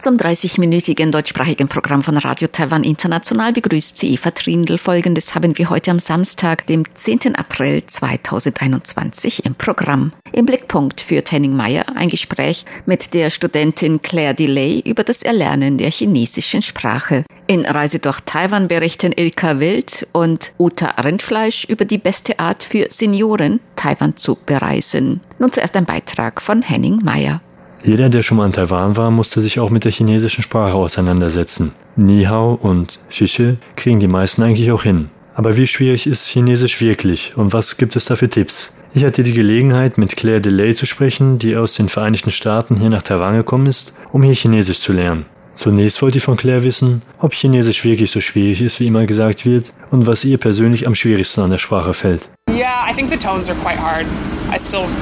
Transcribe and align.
Zum 0.00 0.16
30-minütigen 0.16 1.10
deutschsprachigen 1.10 1.68
Programm 1.68 2.02
von 2.02 2.16
Radio 2.16 2.48
Taiwan 2.48 2.84
International 2.84 3.52
begrüßt 3.52 3.98
sie 3.98 4.14
Eva 4.14 4.30
Trindl. 4.30 4.78
Folgendes 4.78 5.34
haben 5.34 5.58
wir 5.58 5.68
heute 5.68 5.90
am 5.90 5.98
Samstag, 5.98 6.66
dem 6.68 6.84
10. 6.94 7.36
April 7.36 7.84
2021 7.84 9.44
im 9.44 9.54
Programm. 9.56 10.14
Im 10.32 10.46
Blickpunkt 10.46 11.02
führt 11.02 11.30
Henning 11.32 11.54
Meyer 11.54 11.84
ein 11.96 12.08
Gespräch 12.08 12.64
mit 12.86 13.12
der 13.12 13.28
Studentin 13.28 14.00
Claire 14.00 14.32
Delay 14.32 14.80
über 14.86 15.04
das 15.04 15.22
Erlernen 15.22 15.76
der 15.76 15.90
chinesischen 15.90 16.62
Sprache. 16.62 17.26
In 17.46 17.66
Reise 17.66 17.98
durch 17.98 18.20
Taiwan 18.20 18.68
berichten 18.68 19.12
Ilka 19.14 19.60
Wild 19.60 20.08
und 20.12 20.52
Uta 20.56 20.92
Rindfleisch 20.92 21.66
über 21.66 21.84
die 21.84 21.98
beste 21.98 22.38
Art 22.38 22.62
für 22.62 22.86
Senioren, 22.88 23.60
Taiwan 23.76 24.16
zu 24.16 24.38
bereisen. 24.46 25.20
Nun 25.38 25.52
zuerst 25.52 25.76
ein 25.76 25.84
Beitrag 25.84 26.40
von 26.40 26.62
Henning 26.62 27.00
Meyer. 27.04 27.42
Jeder, 27.82 28.10
der 28.10 28.22
schon 28.22 28.36
mal 28.36 28.46
in 28.46 28.52
Taiwan 28.52 28.96
war, 28.96 29.10
musste 29.10 29.40
sich 29.40 29.58
auch 29.58 29.70
mit 29.70 29.84
der 29.84 29.92
chinesischen 29.92 30.42
Sprache 30.42 30.74
auseinandersetzen. 30.74 31.72
Ni 31.96 32.24
Hao 32.24 32.58
und 32.60 32.98
Xishe 33.08 33.56
kriegen 33.76 33.98
die 33.98 34.08
meisten 34.08 34.42
eigentlich 34.42 34.70
auch 34.70 34.82
hin. 34.82 35.08
Aber 35.34 35.56
wie 35.56 35.66
schwierig 35.66 36.06
ist 36.06 36.26
Chinesisch 36.26 36.80
wirklich 36.80 37.36
und 37.36 37.52
was 37.52 37.78
gibt 37.78 37.96
es 37.96 38.04
da 38.04 38.16
für 38.16 38.28
Tipps? 38.28 38.74
Ich 38.92 39.04
hatte 39.04 39.22
die 39.22 39.32
Gelegenheit, 39.32 39.98
mit 39.98 40.16
Claire 40.16 40.40
Delay 40.40 40.74
zu 40.74 40.84
sprechen, 40.84 41.38
die 41.38 41.56
aus 41.56 41.74
den 41.74 41.88
Vereinigten 41.88 42.32
Staaten 42.32 42.76
hier 42.76 42.90
nach 42.90 43.02
Taiwan 43.02 43.36
gekommen 43.36 43.66
ist, 43.66 43.94
um 44.10 44.22
hier 44.22 44.34
Chinesisch 44.34 44.80
zu 44.80 44.92
lernen. 44.92 45.26
Zunächst 45.54 46.02
wollte 46.02 46.18
ich 46.18 46.24
von 46.24 46.36
Claire 46.36 46.64
wissen, 46.64 47.02
ob 47.18 47.32
Chinesisch 47.34 47.84
wirklich 47.84 48.10
so 48.10 48.20
schwierig 48.20 48.60
ist, 48.60 48.80
wie 48.80 48.86
immer 48.86 49.06
gesagt 49.06 49.46
wird, 49.46 49.72
und 49.90 50.06
was 50.06 50.24
ihr 50.24 50.38
persönlich 50.38 50.86
am 50.86 50.94
schwierigsten 50.94 51.42
an 51.42 51.50
der 51.50 51.58
Sprache 51.58 51.94
fällt. 51.94 52.28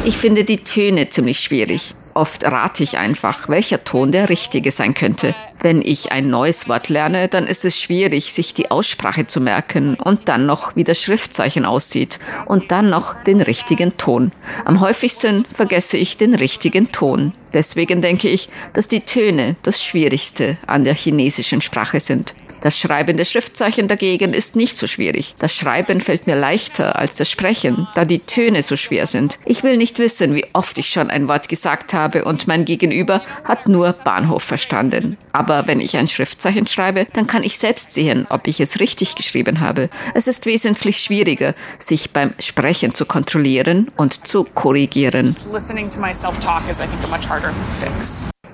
Ich 0.04 0.18
finde 0.18 0.44
die 0.44 0.58
Töne 0.58 1.08
ziemlich 1.08 1.40
schwierig. 1.40 1.94
Oft 2.12 2.44
rate 2.44 2.82
ich 2.82 2.98
einfach, 2.98 3.48
welcher 3.48 3.82
Ton 3.84 4.12
der 4.12 4.28
richtige 4.28 4.70
sein 4.70 4.92
könnte. 4.92 5.34
Wenn 5.60 5.80
ich 5.80 6.12
ein 6.12 6.28
neues 6.28 6.68
Wort 6.68 6.90
lerne, 6.90 7.28
dann 7.28 7.46
ist 7.46 7.64
es 7.64 7.78
schwierig, 7.78 8.34
sich 8.34 8.52
die 8.52 8.70
Aussprache 8.70 9.26
zu 9.26 9.40
merken 9.40 9.94
und 9.94 10.28
dann 10.28 10.44
noch, 10.44 10.76
wie 10.76 10.84
das 10.84 11.00
Schriftzeichen 11.00 11.64
aussieht 11.64 12.18
und 12.44 12.70
dann 12.70 12.90
noch 12.90 13.14
den 13.22 13.40
richtigen 13.40 13.96
Ton. 13.96 14.32
Am 14.66 14.80
häufigsten 14.80 15.46
vergesse 15.46 15.96
ich 15.96 16.18
den 16.18 16.34
richtigen 16.34 16.92
Ton. 16.92 17.32
Deswegen 17.54 18.02
denke 18.02 18.28
ich, 18.28 18.50
dass 18.74 18.88
die 18.88 19.00
Töne 19.00 19.56
das 19.62 19.82
Schwierigste 19.82 20.58
an 20.66 20.84
der 20.84 20.94
chinesischen 20.94 21.62
Sprache 21.62 22.00
sind. 22.00 22.34
Das 22.60 22.78
Schreiben 22.78 23.16
der 23.16 23.24
Schriftzeichen 23.24 23.88
dagegen 23.88 24.34
ist 24.34 24.56
nicht 24.56 24.78
so 24.78 24.86
schwierig. 24.86 25.34
Das 25.38 25.54
Schreiben 25.54 26.00
fällt 26.00 26.26
mir 26.26 26.36
leichter 26.36 26.96
als 26.96 27.16
das 27.16 27.30
Sprechen, 27.30 27.88
da 27.94 28.04
die 28.04 28.20
Töne 28.20 28.62
so 28.62 28.76
schwer 28.76 29.06
sind. 29.06 29.38
Ich 29.44 29.62
will 29.62 29.76
nicht 29.76 29.98
wissen, 29.98 30.34
wie 30.34 30.44
oft 30.52 30.78
ich 30.78 30.90
schon 30.90 31.10
ein 31.10 31.28
Wort 31.28 31.48
gesagt 31.48 31.94
habe 31.94 32.24
und 32.24 32.46
mein 32.46 32.64
Gegenüber 32.64 33.22
hat 33.44 33.68
nur 33.68 33.92
Bahnhof 33.92 34.42
verstanden. 34.42 35.16
Aber 35.32 35.66
wenn 35.66 35.80
ich 35.80 35.96
ein 35.96 36.08
Schriftzeichen 36.08 36.66
schreibe, 36.66 37.06
dann 37.12 37.26
kann 37.26 37.44
ich 37.44 37.58
selbst 37.58 37.92
sehen, 37.92 38.26
ob 38.28 38.46
ich 38.48 38.60
es 38.60 38.80
richtig 38.80 39.14
geschrieben 39.14 39.60
habe. 39.60 39.88
Es 40.14 40.26
ist 40.26 40.46
wesentlich 40.46 40.98
schwieriger, 40.98 41.54
sich 41.78 42.10
beim 42.10 42.34
Sprechen 42.40 42.94
zu 42.94 43.06
kontrollieren 43.06 43.90
und 43.96 44.26
zu 44.26 44.44
korrigieren. 44.44 45.34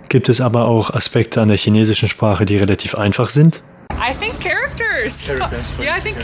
Gibt 0.09 0.29
es 0.29 0.41
aber 0.41 0.67
auch 0.67 0.91
Aspekte 0.91 1.41
an 1.41 1.49
der 1.49 1.57
chinesischen 1.57 2.09
Sprache, 2.09 2.45
die 2.45 2.57
relativ 2.57 2.95
einfach 2.95 3.31
sind? 3.31 3.63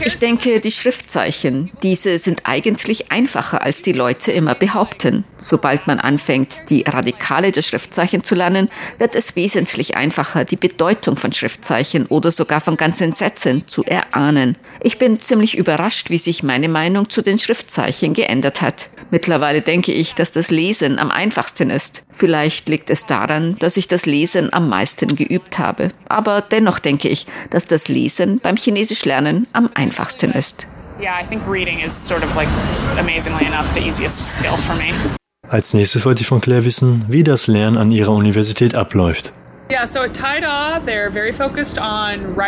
Ich 0.05 0.19
denke, 0.19 0.61
die 0.61 0.71
Schriftzeichen, 0.71 1.71
diese 1.83 2.19
sind 2.19 2.43
eigentlich 2.45 3.11
einfacher, 3.11 3.63
als 3.63 3.83
die 3.83 3.93
Leute 3.93 4.33
immer 4.33 4.55
behaupten. 4.55 5.25
Sobald 5.41 5.87
man 5.87 5.99
anfängt, 5.99 6.71
die 6.71 6.85
Radikale 6.87 7.53
der 7.53 7.63
Schriftzeichen 7.63 8.23
zu 8.23 8.35
lernen, 8.35 8.71
wird 8.99 9.15
es 9.15 9.37
wesentlich 9.37 9.97
einfacher, 9.97 10.45
die 10.45 10.57
Bedeutung 10.57 11.17
von 11.17 11.33
Schriftzeichen 11.33 12.07
oder 12.07 12.31
sogar 12.31 12.61
von 12.61 12.77
ganzen 12.77 13.15
Sätzen 13.15 13.67
zu 13.67 13.85
erahnen. 13.85 14.57
Ich 14.83 14.99
bin 14.99 15.21
ziemlich 15.21 15.57
überrascht, 15.57 16.11
wie 16.11 16.19
sich 16.19 16.43
meine 16.43 16.69
Meinung 16.69 17.09
zu 17.09 17.23
den 17.23 17.39
Schriftzeichen 17.39 18.15
geändert 18.15 18.61
hat. 18.61 18.89
Mittlerweile 19.11 19.63
denke 19.63 19.93
ich, 19.93 20.15
dass 20.15 20.33
das 20.33 20.51
Lesen 20.51 20.99
am 20.99 21.11
einfachsten 21.11 21.71
ist. 21.71 22.05
Vielleicht 22.11 22.69
liegt 22.69 22.91
es 22.91 23.07
daran, 23.07 23.57
dass 23.59 23.77
ich 23.77 23.89
das 23.89 24.07
Lesen 24.07 24.53
am 24.53 24.69
meisten 24.69 25.17
geübt 25.17 25.59
habe. 25.59 25.89
Aber 26.09 26.41
dennoch 26.41 26.79
denke 26.79 27.09
ich, 27.09 27.27
dass 27.51 27.67
das 27.67 27.89
Lesen 27.89 28.41
beim 28.41 28.57
Chinesisch 28.57 29.05
lernen 29.05 29.47
am 29.53 29.71
einfachsten 29.75 30.31
ist. 30.33 30.67
Als 35.49 35.75
nächstes 35.75 36.05
wollte 36.05 36.21
ich 36.21 36.29
von 36.29 36.41
Claire 36.41 36.65
wissen, 36.65 37.05
wie 37.09 37.25
das 37.25 37.49
Lernen 37.49 37.77
an 37.77 37.91
ihrer 37.91 38.13
Universität 38.13 38.75
abläuft. 38.75 39.33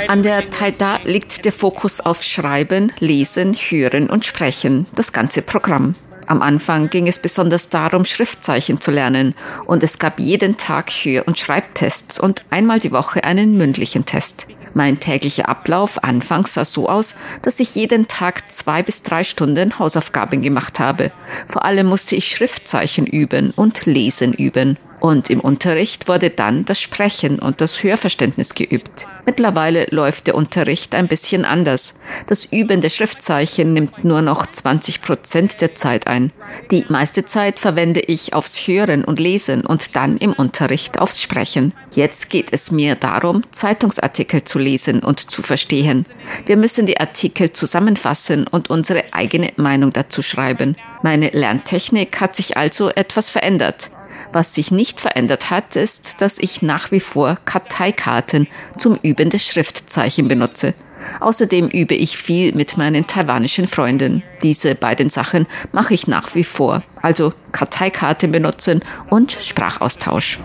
An 0.09 0.23
der 0.23 0.51
Taida 0.51 1.01
liegt 1.05 1.45
der 1.45 1.53
Fokus 1.53 2.01
auf 2.01 2.23
Schreiben, 2.23 2.93
Lesen, 2.99 3.55
Hören 3.55 4.11
und 4.11 4.25
Sprechen, 4.25 4.87
das 4.97 5.13
ganze 5.13 5.43
Programm. 5.43 5.95
Am 6.27 6.41
Anfang 6.43 6.89
ging 6.89 7.09
es 7.09 7.19
besonders 7.19 7.69
darum, 7.69 8.05
Schriftzeichen 8.05 8.81
zu 8.81 8.91
lernen 8.91 9.35
und 9.67 9.83
es 9.83 9.99
gab 9.99 10.21
jeden 10.21 10.57
Tag 10.57 10.91
Hör- 10.91 11.27
und 11.27 11.39
Schreibtests 11.39 12.19
und 12.21 12.43
einmal 12.51 12.79
die 12.79 12.93
Woche 12.93 13.25
einen 13.25 13.57
mündlichen 13.57 14.07
Test. 14.07 14.47
Mein 14.75 15.01
täglicher 15.01 15.49
Ablauf 15.49 16.03
anfangs 16.03 16.55
sah 16.55 16.65
so 16.65 16.89
aus, 16.89 17.15
dass 17.43 17.61
ich 17.61 17.75
jeden 17.75 18.09
Tag 18.09 18.51
zwei 18.51 18.83
bis 18.83 19.03
drei 19.03 19.23
Stunden 19.25 19.79
Hausaufgaben 19.79 20.41
gemacht 20.41 20.81
habe. 20.81 21.13
Vor 21.47 21.65
allem 21.65 21.87
musste 21.87 22.17
ich 22.17 22.31
Schriftzeichen 22.31 23.07
üben 23.07 23.51
und 23.51 23.85
Lesen 23.85 24.33
üben. 24.33 24.79
Und 25.03 25.31
im 25.31 25.41
Unterricht 25.41 26.07
wurde 26.07 26.31
dann 26.31 26.65
das 26.65 26.79
Sprechen 26.79 27.41
und 27.41 27.61
das 27.61 27.83
Hörverständnis 27.83 28.55
geübt. 28.55 29.09
Mittlerweile 29.27 29.89
läuft 29.91 30.29
der 30.29 30.37
Unterricht 30.37 30.95
ein 30.95 31.09
bisschen 31.09 31.45
anders. 31.45 31.95
Das 32.29 32.45
Üben 32.45 32.81
der 32.81 32.89
Schriftzeichen 32.89 33.73
nimmt 33.73 34.05
nur 34.05 34.23
noch 34.23 34.47
20 34.47 35.03
Prozent 35.03 35.61
der 35.61 35.75
Zeit 35.75 36.07
ein. 36.07 36.31
Die 36.71 36.85
meiste 36.89 37.27
Zeit 37.27 37.59
verwende 37.59 37.99
ich 37.99 38.35
aufs 38.35 38.69
Hören 38.69 39.05
und 39.05 39.19
Lesen 39.19 39.67
und 39.67 39.97
dann 39.97 40.19
im 40.19 40.35
Unterricht 40.35 41.01
aufs 41.01 41.21
Sprechen. 41.21 41.75
Jetzt 41.91 42.31
geht 42.31 42.53
es 42.53 42.71
mir 42.71 42.95
darum, 42.95 43.43
Zeitungsartikel 43.51 44.45
zu 44.45 44.61
lesen 44.61 45.01
und 45.01 45.19
zu 45.19 45.43
verstehen. 45.43 46.07
Wir 46.47 46.57
müssen 46.57 46.87
die 46.87 47.01
Artikel 47.01 47.53
zusammenfassen 47.53 48.47
und 48.47 48.71
unsere 48.71 49.03
eigene 49.13 49.53
Meinung 49.57 49.93
dazu 49.93 50.23
schreiben. 50.23 50.77
Meine 51.03 51.31
Lerntechnik 51.31 52.21
hat 52.21 52.37
sich 52.37 52.57
also 52.57 52.91
etwas 52.91 53.31
verändert. 53.31 53.91
Was 54.33 54.55
sich 54.55 54.71
nicht 54.71 55.01
verändert 55.01 55.51
hat, 55.51 55.77
ist, 55.77 56.23
dass 56.23 56.39
ich 56.39 56.63
nach 56.63 56.91
wie 56.91 57.01
vor 57.01 57.37
Karteikarten 57.45 58.49
zum 58.79 58.99
Üben 59.03 59.29
der 59.29 59.39
Schriftzeichen 59.39 60.27
benutze. 60.27 60.73
Außerdem 61.21 61.69
übe 61.69 61.95
ich 61.95 62.17
viel 62.17 62.55
mit 62.55 62.79
meinen 62.79 63.07
taiwanischen 63.07 63.67
Freunden. 63.67 64.23
Diese 64.43 64.75
beiden 64.75 65.11
Sachen 65.11 65.47
mache 65.73 65.93
ich 65.93 66.07
nach 66.07 66.35
wie 66.35 66.45
vor. 66.45 66.83
Also 67.03 67.33
Karteikarten 67.53 68.33
benutzen 68.33 68.83
und 69.11 69.33
Sprachaustausch. 69.33 70.39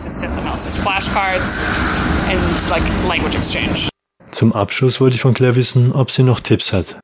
Zum 4.32 4.54
Abschluss 4.54 5.00
wollte 5.00 5.16
ich 5.16 5.22
von 5.22 5.34
Claire 5.34 5.56
wissen, 5.56 5.94
ob 5.94 6.12
sie 6.12 6.24
noch 6.24 6.42
Tipps 6.42 6.74
hat. 6.74 6.98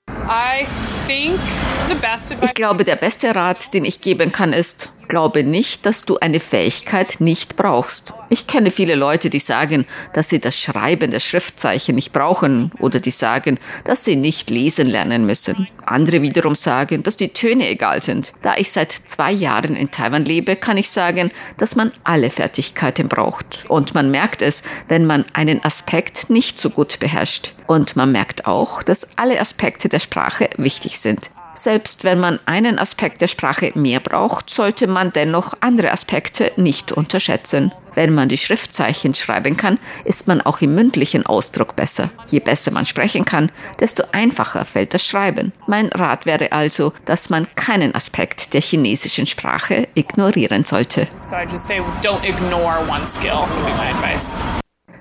Ich 2.41 2.53
glaube, 2.53 2.83
der 2.83 2.95
beste 2.95 3.33
Rat, 3.33 3.73
den 3.73 3.85
ich 3.85 4.01
geben 4.01 4.31
kann, 4.31 4.53
ist, 4.53 4.89
glaube 5.07 5.43
nicht, 5.43 5.85
dass 5.85 6.05
du 6.05 6.17
eine 6.19 6.39
Fähigkeit 6.39 7.17
nicht 7.19 7.55
brauchst. 7.55 8.13
Ich 8.29 8.47
kenne 8.47 8.71
viele 8.71 8.95
Leute, 8.95 9.29
die 9.29 9.39
sagen, 9.39 9.85
dass 10.13 10.29
sie 10.29 10.39
das 10.39 10.57
Schreiben 10.57 11.11
der 11.11 11.19
Schriftzeichen 11.19 11.95
nicht 11.95 12.13
brauchen 12.13 12.71
oder 12.79 12.99
die 12.99 13.11
sagen, 13.11 13.59
dass 13.85 14.05
sie 14.05 14.15
nicht 14.15 14.49
lesen 14.49 14.87
lernen 14.87 15.25
müssen. 15.25 15.67
Andere 15.85 16.21
wiederum 16.21 16.55
sagen, 16.55 17.03
dass 17.03 17.17
die 17.17 17.29
Töne 17.29 17.67
egal 17.67 18.01
sind. 18.01 18.33
Da 18.41 18.55
ich 18.57 18.71
seit 18.71 18.91
zwei 18.91 19.31
Jahren 19.31 19.75
in 19.75 19.91
Taiwan 19.91 20.25
lebe, 20.25 20.55
kann 20.55 20.77
ich 20.77 20.89
sagen, 20.89 21.31
dass 21.57 21.75
man 21.75 21.91
alle 22.03 22.29
Fertigkeiten 22.29 23.07
braucht. 23.07 23.65
Und 23.69 23.93
man 23.93 24.11
merkt 24.11 24.41
es, 24.41 24.63
wenn 24.87 25.05
man 25.05 25.25
einen 25.33 25.63
Aspekt 25.63 26.29
nicht 26.29 26.59
so 26.59 26.69
gut 26.69 26.99
beherrscht. 26.99 27.53
Und 27.67 27.95
man 27.95 28.11
merkt 28.11 28.45
auch, 28.47 28.83
dass 28.83 29.17
alle 29.17 29.39
Aspekte 29.39 29.89
der 29.89 29.99
Sprache 29.99 30.49
wichtig 30.57 30.99
sind. 30.99 31.29
Selbst 31.55 32.03
wenn 32.03 32.19
man 32.19 32.39
einen 32.45 32.79
Aspekt 32.79 33.21
der 33.21 33.27
Sprache 33.27 33.71
mehr 33.75 33.99
braucht, 33.99 34.49
sollte 34.49 34.87
man 34.87 35.13
dennoch 35.13 35.53
andere 35.59 35.91
Aspekte 35.91 36.51
nicht 36.55 36.91
unterschätzen. 36.91 37.71
Wenn 37.93 38.13
man 38.13 38.27
die 38.27 38.39
Schriftzeichen 38.39 39.13
schreiben 39.13 39.55
kann, 39.55 39.77
ist 40.03 40.27
man 40.27 40.41
auch 40.41 40.61
im 40.61 40.73
mündlichen 40.73 41.27
Ausdruck 41.27 41.75
besser. 41.75 42.09
Je 42.27 42.39
besser 42.39 42.71
man 42.71 42.87
sprechen 42.87 43.23
kann, 43.23 43.51
desto 43.79 44.03
einfacher 44.11 44.65
fällt 44.65 44.95
das 44.95 45.05
Schreiben. 45.05 45.53
Mein 45.67 45.87
Rat 45.89 46.25
wäre 46.25 46.51
also, 46.51 46.91
dass 47.05 47.29
man 47.29 47.47
keinen 47.55 47.93
Aspekt 47.93 48.53
der 48.55 48.61
chinesischen 48.61 49.27
Sprache 49.27 49.87
ignorieren 49.93 50.63
sollte. 50.63 51.07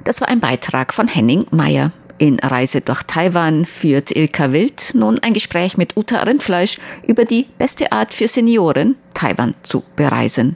Das 0.04 0.20
war 0.20 0.28
ein 0.28 0.40
Beitrag 0.40 0.92
von 0.92 1.08
Henning 1.08 1.46
Meyer. 1.50 1.92
In 2.22 2.38
Reise 2.38 2.80
durch 2.80 3.02
Taiwan 3.02 3.66
führt 3.66 4.12
Ilka 4.12 4.52
Wild 4.52 4.94
nun 4.94 5.18
ein 5.18 5.32
Gespräch 5.32 5.76
mit 5.76 5.96
Uta 5.96 6.22
Rindfleisch 6.22 6.78
über 7.04 7.24
die 7.24 7.48
beste 7.58 7.90
Art 7.90 8.14
für 8.14 8.28
Senioren, 8.28 8.94
Taiwan 9.12 9.56
zu 9.64 9.82
bereisen. 9.96 10.54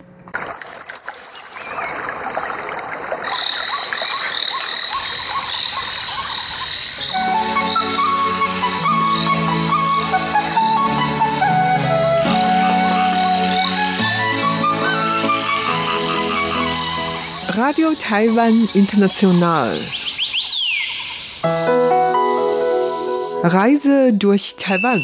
Radio 17.57 17.89
Taiwan 18.01 18.69
International. 18.75 19.81
Reise 23.43 24.13
durch 24.13 24.57
Taiwan. 24.57 25.03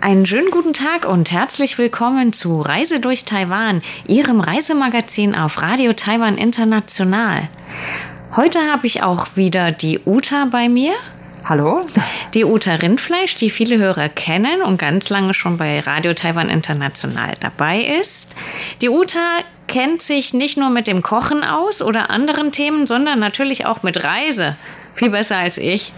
Einen 0.00 0.24
schönen 0.26 0.50
guten 0.50 0.72
Tag 0.72 1.06
und 1.06 1.30
herzlich 1.30 1.76
willkommen 1.78 2.32
zu 2.32 2.60
Reise 2.60 2.98
durch 3.00 3.24
Taiwan, 3.24 3.82
Ihrem 4.06 4.40
Reisemagazin 4.40 5.34
auf 5.34 5.60
Radio 5.62 5.92
Taiwan 5.92 6.38
International. 6.38 7.48
Heute 8.34 8.60
habe 8.60 8.86
ich 8.86 9.02
auch 9.02 9.36
wieder 9.36 9.72
die 9.72 10.00
Uta 10.04 10.46
bei 10.46 10.68
mir. 10.68 10.94
Hallo. 11.44 11.84
Die 12.34 12.44
Uta 12.44 12.76
Rindfleisch, 12.76 13.34
die 13.34 13.50
viele 13.50 13.76
Hörer 13.76 14.08
kennen 14.08 14.62
und 14.62 14.78
ganz 14.78 15.10
lange 15.10 15.34
schon 15.34 15.58
bei 15.58 15.80
Radio 15.80 16.14
Taiwan 16.14 16.48
International 16.48 17.34
dabei 17.40 17.82
ist. 18.00 18.36
Die 18.80 18.88
Uta 18.88 19.40
kennt 19.66 20.02
sich 20.02 20.34
nicht 20.34 20.56
nur 20.56 20.70
mit 20.70 20.86
dem 20.86 21.02
Kochen 21.02 21.42
aus 21.42 21.82
oder 21.82 22.10
anderen 22.10 22.52
Themen, 22.52 22.86
sondern 22.86 23.18
natürlich 23.18 23.66
auch 23.66 23.82
mit 23.82 24.04
Reise. 24.04 24.56
Viel 24.94 25.10
besser 25.10 25.36
als 25.36 25.58
ich. 25.58 25.92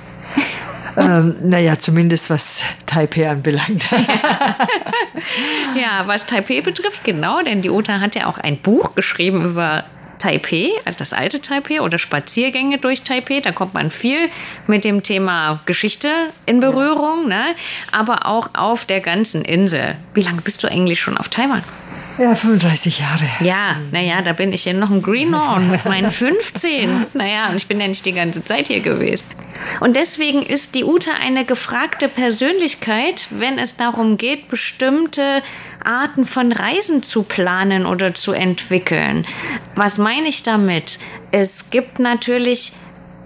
ähm, 0.97 1.37
naja, 1.43 1.79
zumindest 1.79 2.31
was 2.31 2.63
Taipei 2.87 3.29
anbelangt. 3.29 3.87
ja, 5.77 6.07
was 6.07 6.25
Taipei 6.25 6.63
betrifft, 6.63 7.05
genau, 7.05 7.43
denn 7.43 7.61
die 7.61 7.71
Uta 7.71 8.01
hat 8.01 8.15
ja 8.15 8.27
auch 8.27 8.39
ein 8.39 8.57
Buch 8.59 8.95
geschrieben 8.95 9.45
über 9.45 9.85
Taipei, 10.25 10.71
das 10.97 11.13
alte 11.13 11.43
Taipei 11.43 11.83
oder 11.83 11.99
Spaziergänge 11.99 12.79
durch 12.79 13.03
Taipei. 13.03 13.41
Da 13.41 13.53
kommt 13.53 13.75
man 13.75 13.91
viel 13.91 14.31
mit 14.67 14.83
dem 14.83 15.03
Thema 15.03 15.61
Geschichte 15.67 16.09
in 16.47 16.61
Berührung, 16.61 17.29
ne? 17.29 17.55
aber 17.93 18.25
auch 18.25 18.49
auf 18.55 18.87
der 18.87 19.01
ganzen 19.01 19.45
Insel. 19.45 19.97
Wie 20.15 20.23
lange 20.23 20.41
bist 20.41 20.63
du 20.63 20.69
eigentlich 20.69 20.99
schon 20.99 21.19
auf 21.19 21.29
Taiwan? 21.29 21.63
Ja, 22.17 22.35
35 22.35 23.01
Jahre. 23.01 23.29
Ja, 23.41 23.77
naja, 23.91 24.23
da 24.23 24.33
bin 24.33 24.55
ich 24.55 24.65
ja 24.65 24.73
noch 24.73 24.89
ein 24.89 25.03
Greenhorn 25.03 25.71
mit 25.71 25.85
meinen 25.85 26.11
15. 26.13 27.07
Naja, 27.13 27.51
und 27.51 27.57
ich 27.57 27.67
bin 27.67 27.79
ja 27.79 27.87
nicht 27.87 28.07
die 28.07 28.13
ganze 28.13 28.43
Zeit 28.43 28.69
hier 28.69 28.81
gewesen. 28.81 29.27
Und 29.81 29.95
deswegen 29.95 30.43
ist 30.43 30.75
die 30.75 30.85
Uta 30.85 31.11
eine 31.21 31.45
gefragte 31.45 32.09
Persönlichkeit, 32.09 33.27
wenn 33.31 33.59
es 33.59 33.77
darum 33.77 34.17
geht, 34.17 34.49
bestimmte 34.49 35.43
Arten 35.85 36.25
von 36.25 36.53
Reisen 36.53 37.03
zu 37.03 37.23
planen 37.23 37.87
oder 37.87 38.15
zu 38.15 38.33
entwickeln. 38.33 39.27
Was 39.77 39.99
meine 39.99 40.29
ich 40.29 40.43
damit? 40.43 40.99
Es 41.31 41.71
gibt 41.71 41.99
natürlich 41.99 42.73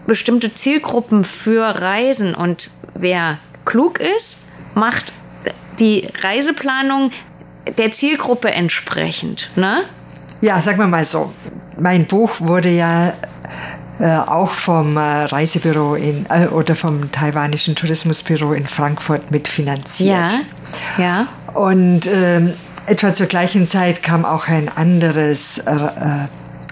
bestimmte 0.06 0.54
Zielgruppen 0.54 1.24
für 1.24 1.62
Reisen 1.62 2.34
und 2.34 2.70
wer 2.94 3.38
klug 3.64 4.00
ist, 4.00 4.38
macht 4.74 5.12
die 5.78 6.08
Reiseplanung 6.22 7.12
der 7.76 7.92
Zielgruppe 7.92 8.50
entsprechend, 8.50 9.50
ne? 9.56 9.82
Ja, 10.40 10.60
sagen 10.60 10.78
wir 10.78 10.86
mal 10.86 11.04
so. 11.04 11.32
Mein 11.78 12.06
Buch 12.06 12.40
wurde 12.40 12.70
ja 12.70 13.12
äh, 14.00 14.16
auch 14.16 14.50
vom 14.50 14.96
äh, 14.96 15.00
Reisebüro 15.00 15.96
in, 15.96 16.24
äh, 16.30 16.46
oder 16.46 16.76
vom 16.76 17.10
taiwanischen 17.10 17.74
Tourismusbüro 17.74 18.52
in 18.52 18.66
Frankfurt 18.66 19.30
mitfinanziert. 19.30 20.32
Ja, 20.96 21.02
ja. 21.02 21.26
Und 21.54 22.06
ähm, 22.06 22.54
etwa 22.86 23.14
zur 23.14 23.26
gleichen 23.26 23.68
Zeit 23.68 24.02
kam 24.02 24.24
auch 24.24 24.48
ein 24.48 24.68
anderes, 24.68 25.58
äh, 25.58 25.72
äh, 25.72 26.28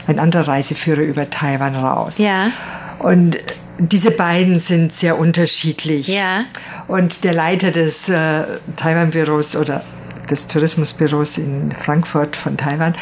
ein 0.08 0.18
anderer 0.18 0.48
Reiseführer 0.48 1.02
über 1.02 1.28
Taiwan 1.30 1.74
raus. 1.76 2.18
Ja. 2.18 2.50
Und 2.98 3.38
diese 3.78 4.10
beiden 4.10 4.58
sind 4.58 4.94
sehr 4.94 5.18
unterschiedlich. 5.18 6.08
Ja. 6.08 6.44
Und 6.88 7.24
der 7.24 7.34
Leiter 7.34 7.70
des 7.70 8.08
äh, 8.08 8.44
Taiwan-Büros 8.76 9.56
oder 9.56 9.82
des 10.30 10.46
Tourismusbüros 10.46 11.38
in 11.38 11.72
Frankfurt 11.72 12.36
von 12.36 12.56
Taiwan, 12.56 12.94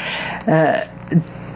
äh, 0.46 0.72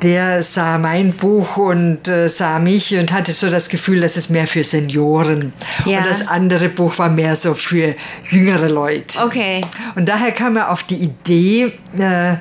der 0.02 0.42
sah 0.42 0.78
mein 0.78 1.12
Buch 1.12 1.56
und 1.56 2.08
äh, 2.08 2.28
sah 2.28 2.58
mich 2.58 2.96
und 2.96 3.12
hatte 3.12 3.32
so 3.32 3.50
das 3.50 3.68
Gefühl, 3.68 4.00
das 4.00 4.16
ist 4.16 4.30
mehr 4.30 4.46
für 4.46 4.64
Senioren. 4.64 5.52
Ja. 5.84 5.98
Und 5.98 6.06
das 6.06 6.26
andere 6.26 6.68
Buch 6.68 6.98
war 6.98 7.08
mehr 7.08 7.36
so 7.36 7.54
für 7.54 7.94
jüngere 8.28 8.68
Leute. 8.68 9.22
Okay. 9.22 9.64
Und 9.94 10.08
daher 10.08 10.32
kam 10.32 10.56
er 10.56 10.70
auf 10.70 10.82
die 10.82 10.96
Idee, 10.96 11.72
äh, 11.96 12.36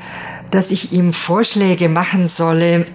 dass 0.51 0.71
ich 0.71 0.94
ihm 0.94 1.13
Vorschläge 1.13 1.89
machen 1.89 2.27
solle, 2.27 2.86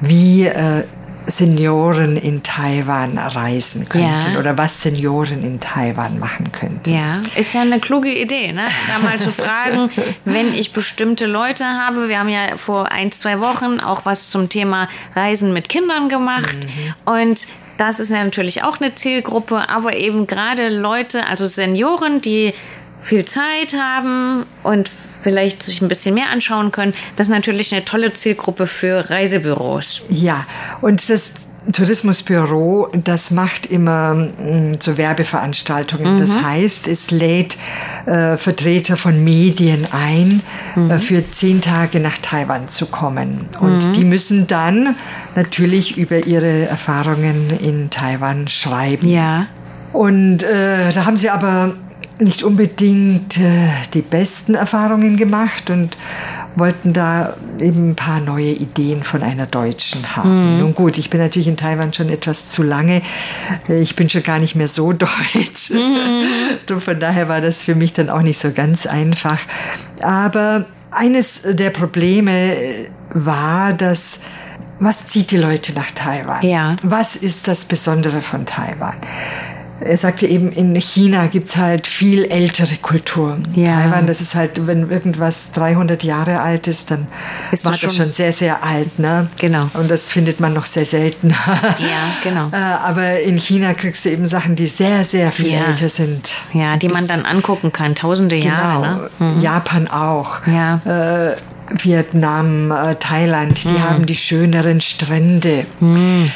wie 0.00 0.46
äh, 0.46 0.84
Senioren 1.30 2.16
in 2.16 2.42
Taiwan 2.42 3.16
reisen 3.18 3.88
könnten 3.88 4.32
Ja. 4.34 4.38
oder 4.38 4.58
was 4.58 4.82
Senioren 4.82 5.42
in 5.44 5.60
Taiwan 5.60 6.18
machen 6.18 6.50
könnten. 6.52 6.92
Ja, 6.92 7.20
ist 7.36 7.54
ja 7.54 7.62
eine 7.62 7.80
kluge 7.80 8.12
Idee, 8.12 8.52
ne? 8.52 8.64
Da 8.88 8.98
mal 8.98 9.18
zu 9.18 9.32
fragen, 9.32 9.90
wenn 10.24 10.52
ich 10.54 10.72
bestimmte 10.72 11.26
Leute 11.26 11.64
habe. 11.64 12.08
Wir 12.08 12.18
haben 12.18 12.28
ja 12.28 12.56
vor 12.56 12.90
ein, 12.92 13.12
zwei 13.12 13.40
Wochen 13.40 13.80
auch 13.80 14.04
was 14.04 14.30
zum 14.30 14.48
Thema 14.48 14.88
Reisen 15.14 15.52
mit 15.52 15.68
Kindern 15.68 16.08
gemacht. 16.08 16.56
Und 17.04 17.46
das 17.78 18.00
ist 18.00 18.10
ja 18.10 18.22
natürlich 18.22 18.62
auch 18.62 18.80
eine 18.80 18.94
Zielgruppe, 18.94 19.68
aber 19.70 19.96
eben 19.96 20.26
gerade 20.26 20.68
Leute, 20.68 21.26
also 21.26 21.46
Senioren, 21.46 22.20
die 22.20 22.52
viel 23.00 23.24
Zeit 23.24 23.74
haben 23.74 24.44
und 24.62 24.88
vielleicht 24.88 25.62
sich 25.62 25.80
ein 25.80 25.88
bisschen 25.88 26.14
mehr 26.14 26.30
anschauen 26.30 26.72
können. 26.72 26.94
Das 27.16 27.28
ist 27.28 27.32
natürlich 27.32 27.74
eine 27.74 27.84
tolle 27.84 28.12
Zielgruppe 28.12 28.66
für 28.66 29.10
Reisebüros. 29.10 30.02
Ja, 30.08 30.46
und 30.80 31.08
das 31.10 31.32
Tourismusbüro, 31.72 32.88
das 33.04 33.30
macht 33.30 33.66
immer 33.66 34.14
mh, 34.14 34.78
so 34.80 34.96
Werbeveranstaltungen. 34.96 36.18
Das 36.18 36.42
heißt, 36.42 36.88
es 36.88 37.10
lädt 37.10 37.56
äh, 38.06 38.36
Vertreter 38.38 38.96
von 38.96 39.22
Medien 39.22 39.86
ein, 39.92 40.42
äh, 40.88 40.98
für 40.98 41.30
zehn 41.30 41.60
Tage 41.60 42.00
nach 42.00 42.18
Taiwan 42.18 42.68
zu 42.70 42.86
kommen. 42.86 43.46
Und 43.60 43.96
die 43.96 44.04
müssen 44.04 44.46
dann 44.46 44.96
natürlich 45.36 45.98
über 45.98 46.26
ihre 46.26 46.66
Erfahrungen 46.66 47.50
in 47.60 47.90
Taiwan 47.90 48.48
schreiben. 48.48 49.06
Ja. 49.08 49.46
Und 49.92 50.42
äh, 50.42 50.92
da 50.92 51.04
haben 51.04 51.18
sie 51.18 51.28
aber 51.28 51.74
nicht 52.20 52.42
unbedingt 52.42 53.38
äh, 53.38 53.68
die 53.94 54.02
besten 54.02 54.54
Erfahrungen 54.54 55.16
gemacht 55.16 55.70
und 55.70 55.96
wollten 56.56 56.92
da 56.92 57.34
eben 57.60 57.90
ein 57.90 57.96
paar 57.96 58.20
neue 58.20 58.52
Ideen 58.52 59.02
von 59.02 59.22
einer 59.22 59.46
Deutschen 59.46 60.16
haben. 60.16 60.58
Nun 60.58 60.74
gut, 60.74 60.98
ich 60.98 61.10
bin 61.10 61.20
natürlich 61.20 61.48
in 61.48 61.56
Taiwan 61.56 61.92
schon 61.92 62.08
etwas 62.08 62.46
zu 62.46 62.62
lange. 62.62 63.02
Ich 63.68 63.96
bin 63.96 64.08
schon 64.08 64.22
gar 64.22 64.38
nicht 64.38 64.54
mehr 64.54 64.68
so 64.68 64.92
deutsch. 64.94 65.70
Und 65.70 66.80
von 66.80 67.00
daher 67.00 67.28
war 67.28 67.40
das 67.40 67.62
für 67.62 67.74
mich 67.74 67.92
dann 67.92 68.10
auch 68.10 68.22
nicht 68.22 68.38
so 68.38 68.52
ganz 68.52 68.86
einfach. 68.86 69.38
Aber 70.02 70.66
eines 70.90 71.42
der 71.44 71.70
Probleme 71.70 72.56
äh, 72.56 72.90
war, 73.12 73.72
dass 73.72 74.20
was 74.80 75.06
zieht 75.06 75.30
die 75.30 75.36
Leute 75.36 75.74
nach 75.74 75.90
Taiwan? 75.90 76.42
Ja. 76.42 76.74
Was 76.82 77.14
ist 77.14 77.48
das 77.48 77.66
Besondere 77.66 78.22
von 78.22 78.46
Taiwan? 78.46 78.94
Er 79.82 79.96
sagte 79.96 80.26
eben, 80.26 80.52
in 80.52 80.74
China 80.76 81.26
gibt's 81.26 81.56
halt 81.56 81.86
viel 81.86 82.24
ältere 82.26 82.76
Kulturen. 82.76 83.44
Ja. 83.54 83.76
Taiwan, 83.80 84.06
das 84.06 84.20
ist 84.20 84.34
halt, 84.34 84.66
wenn 84.66 84.90
irgendwas 84.90 85.52
300 85.52 86.04
Jahre 86.04 86.40
alt 86.40 86.68
ist, 86.68 86.90
dann 86.90 87.06
Ist 87.50 87.64
war 87.64 87.72
das 87.72 87.80
schon- 87.80 87.90
schon 87.90 88.12
sehr, 88.12 88.32
sehr 88.32 88.62
alt. 88.62 88.98
Ne? 88.98 89.28
Genau. 89.38 89.70
Und 89.74 89.90
das 89.90 90.10
findet 90.10 90.38
man 90.38 90.52
noch 90.52 90.66
sehr 90.66 90.84
selten. 90.84 91.30
Ja, 91.78 92.12
genau. 92.22 92.48
Äh, 92.52 92.56
Aber 92.56 93.20
in 93.20 93.36
China 93.38 93.72
kriegst 93.74 94.04
du 94.04 94.10
eben 94.10 94.28
Sachen, 94.28 94.54
die 94.54 94.66
sehr, 94.66 95.04
sehr 95.04 95.32
viel 95.32 95.52
Ja. 95.52 95.64
älter 95.66 95.88
sind. 95.88 96.30
Ja, 96.52 96.76
die 96.76 96.88
man 96.88 97.06
dann 97.08 97.24
angucken 97.24 97.72
kann, 97.72 97.94
tausende 97.94 98.36
Jahre. 98.36 99.10
Genau. 99.18 99.32
Ne? 99.34 99.40
Japan 99.42 99.88
auch. 99.88 100.46
Ja. 100.46 100.80
Äh, 100.84 101.36
Vietnam, 101.84 102.70
äh, 102.72 102.96
Thailand, 102.96 103.64
die 103.64 103.72
Mhm. 103.72 103.82
haben 103.82 104.06
die 104.06 104.16
schöneren 104.16 104.80
Strände. 104.80 105.64
Äh, 105.80 106.30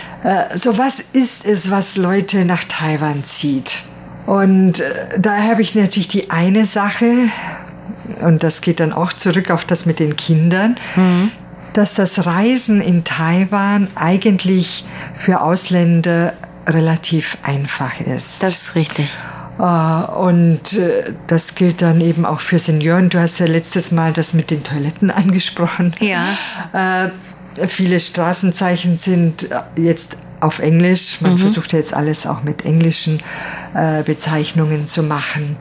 so 0.54 0.78
was 0.78 1.00
ist 1.12 1.44
es, 1.46 1.70
was 1.70 1.96
Leute 1.96 2.44
nach 2.44 2.64
Taiwan 2.64 3.24
zieht? 3.24 3.74
Und 4.26 4.80
äh, 4.80 5.18
da 5.18 5.36
habe 5.42 5.60
ich 5.62 5.74
natürlich 5.74 6.08
die 6.08 6.30
eine 6.30 6.64
Sache, 6.66 7.12
und 8.22 8.42
das 8.42 8.60
geht 8.62 8.80
dann 8.80 8.92
auch 8.92 9.12
zurück 9.12 9.50
auf 9.50 9.64
das 9.64 9.84
mit 9.86 9.98
den 9.98 10.16
Kindern, 10.16 10.76
Mhm. 10.96 11.30
dass 11.74 11.94
das 11.94 12.24
Reisen 12.24 12.80
in 12.80 13.04
Taiwan 13.04 13.88
eigentlich 13.96 14.84
für 15.14 15.40
Ausländer 15.42 16.32
relativ 16.66 17.36
einfach 17.42 18.00
ist. 18.00 18.42
Das 18.42 18.62
ist 18.62 18.74
richtig. 18.74 19.08
Äh, 19.58 19.62
Und 19.62 20.72
äh, 20.72 21.12
das 21.26 21.54
gilt 21.54 21.82
dann 21.82 22.00
eben 22.00 22.24
auch 22.24 22.40
für 22.40 22.58
Senioren. 22.58 23.10
Du 23.10 23.20
hast 23.20 23.40
ja 23.40 23.46
letztes 23.46 23.90
Mal 23.90 24.12
das 24.14 24.32
mit 24.32 24.50
den 24.50 24.64
Toiletten 24.64 25.10
angesprochen. 25.22 25.94
Ja. 26.00 26.28
Äh, 27.58 27.66
Viele 27.66 28.00
Straßenzeichen 28.00 28.98
sind 28.98 29.50
äh, 29.50 29.60
jetzt 29.80 30.18
auf 30.40 30.58
Englisch. 30.58 31.20
Man 31.20 31.38
versucht 31.38 31.72
ja 31.72 31.78
jetzt 31.78 31.94
alles 31.94 32.26
auch 32.26 32.42
mit 32.42 32.64
englischen 32.66 33.20
äh, 33.74 34.02
Bezeichnungen 34.02 34.86
zu 34.86 35.02
machen. 35.02 35.56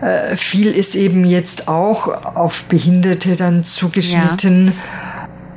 Äh, 0.00 0.36
viel 0.36 0.70
ist 0.70 0.94
eben 0.94 1.24
jetzt 1.24 1.68
auch 1.68 2.06
auf 2.36 2.64
Behinderte 2.64 3.34
dann 3.36 3.64
zugeschnitten. 3.64 4.72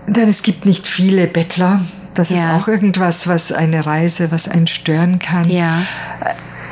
Denn 0.07 0.27
es 0.29 0.41
gibt 0.41 0.65
nicht 0.65 0.87
viele 0.87 1.27
Bettler. 1.27 1.81
Das 2.15 2.31
ist 2.31 2.43
Ja. 2.43 2.57
auch 2.57 2.67
irgendwas, 2.67 3.27
was 3.27 3.51
eine 3.51 3.85
Reise, 3.85 4.31
was 4.31 4.47
einen 4.47 4.65
stören 4.67 5.19
kann. 5.19 5.47
Ja. 5.49 5.83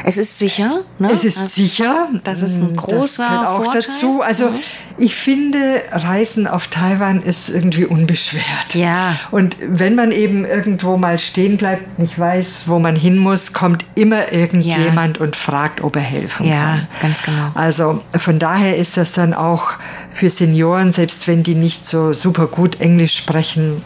Es 0.09 0.17
ist 0.17 0.39
sicher. 0.39 0.83
Ne? 0.99 1.09
Es 1.11 1.25
ist 1.25 1.37
Also, 1.37 1.49
sicher. 1.53 2.07
das 2.23 2.41
ist 2.41 2.57
ein 2.59 2.73
großer 2.77 2.95
Das 3.01 3.17
gehört 3.17 3.45
auch 3.47 3.55
Vorteil. 3.63 3.81
dazu. 3.81 4.21
Also 4.21 4.49
ich 4.97 5.15
finde, 5.15 5.81
Reisen 5.91 6.47
auf 6.47 6.67
Taiwan 6.67 7.21
ist 7.21 7.49
irgendwie 7.49 7.83
unbeschwert. 7.83 8.73
Ja. 8.73 9.15
Und 9.31 9.57
wenn 9.61 9.95
man 9.95 10.13
eben 10.13 10.45
irgendwo 10.45 10.95
mal 10.95 11.19
stehen 11.19 11.57
bleibt, 11.57 11.99
nicht 11.99 12.17
weiß, 12.17 12.63
wo 12.69 12.79
man 12.79 12.95
hin 12.95 13.17
muss, 13.17 13.51
kommt 13.51 13.83
immer 13.95 14.31
irgendjemand 14.31 15.17
und 15.17 15.35
fragt, 15.35 15.83
ob 15.83 15.97
er 15.97 16.01
helfen 16.03 16.47
Ja, 16.47 16.55
kann. 16.55 16.87
ganz 17.01 17.21
genau. 17.23 17.51
Also 17.53 18.01
von 18.15 18.39
daher 18.39 18.77
ist 18.77 18.95
das 18.95 19.11
dann 19.11 19.33
auch 19.33 19.71
für 20.09 20.29
Senioren, 20.29 20.93
selbst 20.93 21.27
wenn 21.27 21.43
die 21.43 21.55
nicht 21.55 21.85
so 21.85 22.13
super 22.13 22.47
gut 22.47 22.79
Englisch 22.79 23.17
sprechen, 23.17 23.81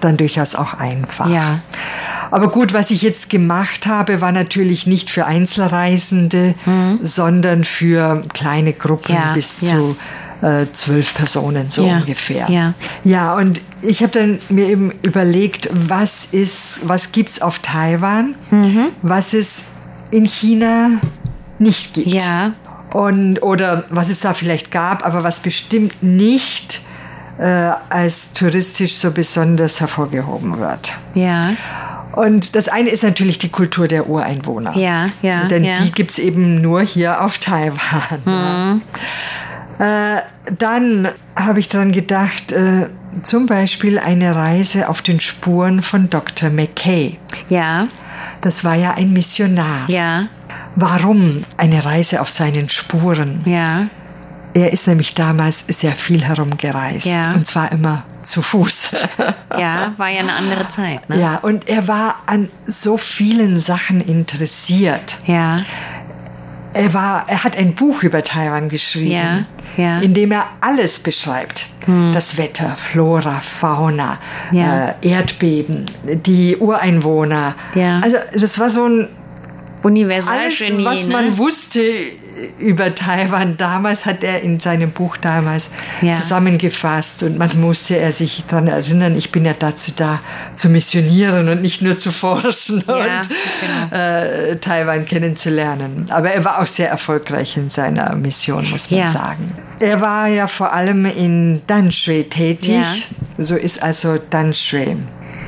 dann 0.00 0.16
durchaus 0.16 0.54
auch 0.54 0.72
einfach. 0.74 1.28
Ja. 1.28 1.60
Aber 2.32 2.48
gut, 2.48 2.72
was 2.72 2.90
ich 2.90 3.02
jetzt 3.02 3.30
gemacht 3.30 3.86
habe, 3.86 4.20
war 4.20 4.32
natürlich 4.32 4.86
nicht 4.86 5.10
für 5.10 5.26
Einzelreisende, 5.26 6.54
sondern 7.02 7.62
für 7.64 8.22
kleine 8.34 8.72
Gruppen 8.72 9.12
Mhm. 9.14 9.20
Ja, 9.22 9.32
bis 9.32 9.56
ja. 9.60 9.74
zu 9.74 9.96
äh, 10.46 10.66
zwölf 10.72 11.14
Personen 11.14 11.70
so 11.70 11.86
Ja, 11.86 11.98
ungefähr. 11.98 12.48
ja. 12.50 12.74
ja, 13.04 13.34
und 13.34 13.60
ich 13.82 14.02
habe 14.02 14.12
dann 14.12 14.38
mir 14.48 14.66
eben 14.68 14.90
überlegt, 15.04 15.68
was 15.72 16.26
ist, 16.32 16.80
was 16.84 17.12
gibt's 17.12 17.40
auf 17.40 17.60
Taiwan, 17.60 18.34
Mhm. 18.50 18.88
was 19.02 19.34
es 19.34 19.64
in 20.10 20.24
China 20.24 20.90
nicht 21.58 21.94
gibt. 21.94 22.08
Ja. 22.08 22.52
Und, 22.94 23.42
oder 23.42 23.84
was 23.90 24.08
es 24.08 24.20
da 24.20 24.34
vielleicht 24.34 24.70
gab, 24.70 25.04
aber 25.06 25.22
was 25.22 25.40
bestimmt 25.40 26.02
nicht 26.02 26.80
äh, 27.38 27.70
als 27.88 28.32
touristisch 28.34 28.96
so 28.96 29.10
besonders 29.10 29.80
hervorgehoben 29.80 30.58
wird. 30.58 30.92
Ja. 31.14 31.50
Und 32.12 32.56
das 32.56 32.68
eine 32.68 32.90
ist 32.90 33.02
natürlich 33.02 33.38
die 33.38 33.48
Kultur 33.48 33.88
der 33.88 34.08
Ureinwohner. 34.08 34.76
Ja, 34.76 35.08
ja, 35.22 35.44
Denn 35.46 35.64
ja. 35.64 35.76
die 35.76 35.92
gibt 35.92 36.12
es 36.12 36.18
eben 36.18 36.60
nur 36.60 36.82
hier 36.82 37.22
auf 37.22 37.38
Taiwan. 37.38 37.80
Ja. 38.26 38.80
Äh, 39.78 40.22
dann 40.58 41.08
habe 41.34 41.60
ich 41.60 41.68
daran 41.68 41.92
gedacht, 41.92 42.52
äh, 42.52 42.88
zum 43.22 43.46
Beispiel 43.46 43.98
eine 43.98 44.34
Reise 44.34 44.88
auf 44.88 45.02
den 45.02 45.20
Spuren 45.20 45.82
von 45.82 46.08
Dr. 46.10 46.50
McKay. 46.50 47.18
Ja. 47.48 47.88
Das 48.40 48.64
war 48.64 48.74
ja 48.74 48.94
ein 48.94 49.12
Missionar. 49.12 49.88
Ja. 49.88 50.26
Warum 50.76 51.44
eine 51.56 51.84
Reise 51.84 52.20
auf 52.20 52.30
seinen 52.30 52.68
Spuren? 52.68 53.42
Ja. 53.44 53.86
Er 54.54 54.72
ist 54.72 54.86
nämlich 54.86 55.14
damals 55.14 55.64
sehr 55.68 55.92
viel 55.92 56.22
herumgereist. 56.22 57.06
Ja. 57.06 57.32
Und 57.32 57.46
zwar 57.46 57.72
immer 57.72 58.04
zu 58.22 58.42
Fuß. 58.42 58.90
Ja, 59.58 59.92
war 59.98 60.08
ja 60.08 60.20
eine 60.20 60.32
andere 60.32 60.66
Zeit. 60.68 61.06
Ne? 61.10 61.20
Ja, 61.20 61.36
und 61.42 61.68
er 61.68 61.86
war 61.86 62.20
an 62.24 62.48
so 62.66 62.96
vielen 62.96 63.58
Sachen 63.60 64.00
interessiert. 64.00 65.18
Ja. 65.26 65.58
Er, 66.72 66.94
war, 66.94 67.24
er 67.28 67.44
hat 67.44 67.56
ein 67.58 67.74
Buch 67.74 68.02
über 68.02 68.24
Taiwan 68.24 68.70
geschrieben, 68.70 69.10
Ja, 69.10 69.44
ja. 69.76 69.96
Hm. 69.98 70.02
in 70.04 70.14
dem 70.14 70.32
er 70.32 70.46
alles 70.62 70.98
beschreibt. 71.00 71.66
Das 72.14 72.38
Wetter, 72.38 72.76
Flora, 72.78 73.40
Fauna, 73.40 74.16
Ja. 74.52 74.90
äh, 75.02 75.08
Erdbeben, 75.10 75.84
die 76.04 76.56
Ureinwohner. 76.56 77.54
Ja. 77.74 78.00
Also 78.00 78.16
das 78.32 78.58
war 78.58 78.70
so 78.70 78.86
ein 78.88 79.00
alles, 79.00 79.84
Universalgenie. 79.84 80.84
was 80.84 81.06
ne? 81.06 81.12
man 81.12 81.38
wusste 81.38 81.80
über 82.58 82.94
Taiwan 82.94 83.56
damals, 83.56 84.06
hat 84.06 84.22
er 84.24 84.40
in 84.42 84.60
seinem 84.60 84.90
Buch 84.90 85.16
damals 85.16 85.70
Ja. 86.00 86.14
zusammengefasst 86.14 87.22
und 87.22 87.38
man 87.38 87.60
musste 87.60 87.96
er 87.96 88.12
sich 88.12 88.44
daran 88.46 88.68
erinnern, 88.68 89.16
ich 89.16 89.30
bin 89.32 89.44
ja 89.44 89.54
dazu 89.58 89.92
da, 89.96 90.20
zu 90.54 90.68
missionieren 90.68 91.48
und 91.48 91.62
nicht 91.62 91.82
nur 91.82 91.96
zu 91.96 92.12
forschen 92.12 92.82
Ja, 92.86 92.94
und 92.94 93.28
genau. 93.28 94.02
äh, 94.02 94.56
Taiwan 94.56 95.04
kennenzulernen. 95.04 96.06
Aber 96.10 96.30
er 96.30 96.44
war 96.44 96.60
auch 96.60 96.66
sehr 96.66 96.88
erfolgreich 96.90 97.56
in 97.56 97.68
seiner 97.70 98.14
Mission, 98.14 98.68
muss 98.70 98.90
man 98.90 99.00
Ja. 99.00 99.08
sagen. 99.08 99.52
Er 99.80 100.00
war 100.00 100.28
ja 100.28 100.46
vor 100.46 100.72
allem 100.72 101.06
in 101.06 101.62
Danshui 101.66 102.24
tätig. 102.24 103.08
So 103.38 103.56
ist 103.56 103.82
also 103.82 104.18
Danshui 104.30 104.96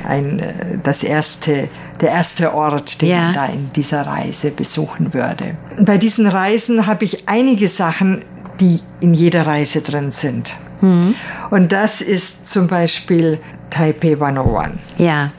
ein, 0.09 0.39
äh, 0.41 0.53
das 0.83 1.03
erste, 1.03 1.69
der 2.01 2.11
erste 2.11 2.55
Ort, 2.55 3.01
den 3.01 3.09
Ja. 3.09 3.21
man 3.27 3.35
da 3.35 3.47
in 3.47 3.71
dieser 3.75 4.03
Reise 4.07 4.51
besuchen 4.51 5.15
würde. 5.15 5.57
Bei 5.81 5.97
diesen 5.99 6.27
Reisen 6.27 6.87
habe 6.87 7.05
ich 7.05 7.29
einige 7.29 7.69
Sachen, 7.69 8.23
die 8.61 8.81
in 9.01 9.15
jeder 9.15 9.47
Reise 9.47 9.81
drin 9.81 10.11
sind. 10.13 10.55
Mhm. 10.81 11.15
Und 11.51 11.73
das 11.73 12.01
ist 12.01 12.47
zum 12.49 12.67
Beispiel 12.69 13.39
Taipei 13.71 14.17
101. 14.17 14.75
Ja. 14.99 15.31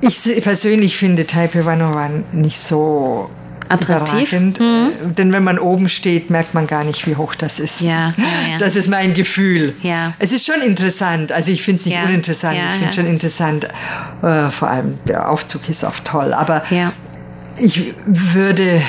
Ich 0.00 0.22
persönlich 0.42 0.96
finde 0.96 1.26
Taipei 1.26 1.60
101 1.60 2.32
nicht 2.32 2.58
so 2.58 3.30
Attraktiv? 3.68 4.32
Mhm. 4.32 4.54
äh, 4.58 4.90
denn 5.16 5.32
wenn 5.32 5.44
man 5.44 5.58
oben 5.58 5.88
steht, 5.88 6.30
merkt 6.30 6.54
man 6.54 6.66
gar 6.66 6.84
nicht, 6.84 7.06
wie 7.06 7.16
hoch 7.16 7.34
das 7.34 7.58
ist. 7.58 7.80
Ja, 7.80 8.12
ja, 8.16 8.50
ja. 8.52 8.58
Das 8.58 8.76
ist 8.76 8.88
mein 8.88 9.14
Gefühl. 9.14 9.74
Ja. 9.82 10.14
Es 10.18 10.32
ist 10.32 10.44
schon 10.46 10.60
interessant, 10.62 11.32
also 11.32 11.50
ich 11.50 11.62
finde 11.62 11.80
es 11.80 11.86
nicht 11.86 11.94
Ja, 11.94 12.04
uninteressant, 12.04 12.56
ja, 12.56 12.64
ich 12.64 12.70
finde 12.72 12.86
ja. 12.86 12.92
schon 12.92 13.06
interessant, 13.06 13.68
äh, 14.22 14.48
vor 14.50 14.68
allem 14.68 14.98
der 15.08 15.30
Aufzug 15.30 15.68
ist 15.68 15.84
auch 15.84 15.98
toll, 16.04 16.32
aber 16.34 16.62
Ja. 16.70 16.92
ich 17.58 17.94
würde 18.06 18.82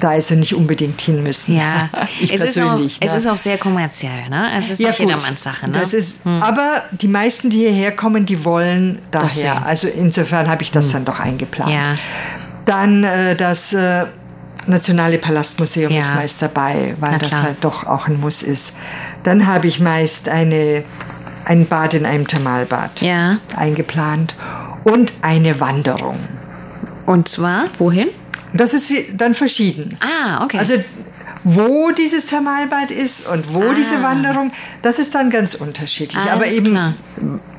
da 0.00 0.10
also 0.10 0.34
nicht 0.34 0.54
unbedingt 0.54 1.00
hin 1.00 1.22
müssen. 1.22 1.56
Ja, 1.56 1.88
ich 2.20 2.32
es, 2.32 2.40
ist 2.42 2.58
auch, 2.58 2.68
persönlich. 2.70 2.98
es 3.00 3.12
ne? 3.12 3.18
ist 3.18 3.26
auch 3.26 3.36
sehr 3.36 3.58
kommerziell, 3.58 4.28
ne? 4.28 4.50
Es 4.56 4.70
ist 4.70 4.78
Ja, 4.80 4.88
nicht 4.88 4.98
gut. 4.98 5.06
jedermanns 5.08 5.42
Sache, 5.42 5.66
ne? 5.66 5.72
Das 5.78 5.92
ist, 5.92 6.20
Aber 6.40 6.84
die 6.92 7.08
meisten, 7.08 7.50
die 7.50 7.58
hierher 7.58 7.92
kommen, 7.92 8.26
die 8.26 8.44
wollen 8.44 8.98
daher. 9.10 9.64
Also 9.66 9.88
insofern 9.88 10.48
habe 10.48 10.62
ich 10.62 10.70
das 10.70 10.90
dann 10.92 11.04
doch 11.04 11.18
eingeplant. 11.20 11.72
Ja. 11.72 11.94
Dann 12.68 13.02
äh, 13.02 13.34
das 13.34 13.72
äh, 13.72 14.04
Nationale 14.66 15.16
Palastmuseum 15.16 15.90
Ja. 15.90 16.00
ist 16.00 16.14
meist 16.14 16.42
dabei, 16.42 16.94
weil 17.00 17.12
Na 17.12 17.18
das 17.18 17.28
klar. 17.28 17.42
halt 17.44 17.56
doch 17.62 17.86
auch 17.86 18.06
ein 18.08 18.20
Muss 18.20 18.42
ist. 18.42 18.74
Dann 19.22 19.46
habe 19.46 19.66
ich 19.66 19.80
meist 19.80 20.28
eine, 20.28 20.84
ein 21.46 21.64
Bad 21.66 21.94
in 21.94 22.04
einem 22.04 22.26
Thermalbad 22.28 23.00
Ja. 23.00 23.38
eingeplant 23.56 24.34
und 24.84 25.14
eine 25.22 25.58
Wanderung. 25.60 26.18
Und 27.06 27.30
zwar, 27.30 27.64
wohin? 27.78 28.08
Das 28.52 28.74
ist 28.74 28.92
dann 29.14 29.32
verschieden. 29.32 29.96
Ah, 30.00 30.44
okay. 30.44 30.58
Also 30.58 30.74
wo 31.44 31.90
dieses 31.92 32.26
Thermalbad 32.26 32.90
ist 32.90 33.26
und 33.26 33.54
wo 33.54 33.72
diese 33.72 34.02
Wanderung, 34.02 34.52
das 34.82 34.98
ist 34.98 35.14
dann 35.14 35.30
ganz 35.30 35.54
unterschiedlich. 35.54 36.20
Alles 36.22 36.32
Aber 36.34 36.46
eben 36.46 36.72
klar. 36.72 36.94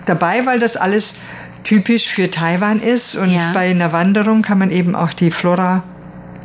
dabei, 0.06 0.46
weil 0.46 0.60
das 0.60 0.78
alles 0.78 1.16
typisch 1.63 2.08
für 2.08 2.30
Taiwan 2.32 2.82
ist 2.82 3.16
und 3.16 3.30
Ja. 3.32 3.51
bei 3.54 3.70
einer 3.70 3.92
Wanderung 3.94 4.42
kann 4.42 4.58
man 4.60 4.72
eben 4.72 4.96
auch 4.96 5.13
die 5.13 5.32
Flora 5.32 5.84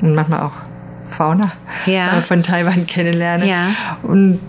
und 0.01 0.15
manchmal 0.15 0.43
auch 0.43 0.53
Fauna 1.09 1.53
Ja. 1.87 2.19
äh, 2.19 2.23
von 2.23 2.43
Taiwan 2.43 2.87
kennenlernen. 2.87 3.49
Ja. 3.49 3.69
Und 4.03 4.41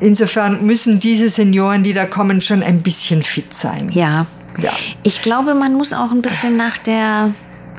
insofern 0.00 0.64
müssen 0.64 1.00
diese 1.00 1.28
Senioren, 1.30 1.82
die 1.82 1.92
da 1.92 2.06
kommen, 2.06 2.40
schon 2.40 2.62
ein 2.62 2.82
bisschen 2.82 3.22
fit 3.22 3.54
sein. 3.54 3.88
ja. 3.90 4.26
Ja. 4.60 4.70
Ich 5.02 5.22
glaube, 5.22 5.54
man 5.54 5.72
muss 5.72 5.94
auch 5.94 6.10
ein 6.12 6.20
bisschen 6.20 6.58
nach 6.58 6.76
der 6.76 7.30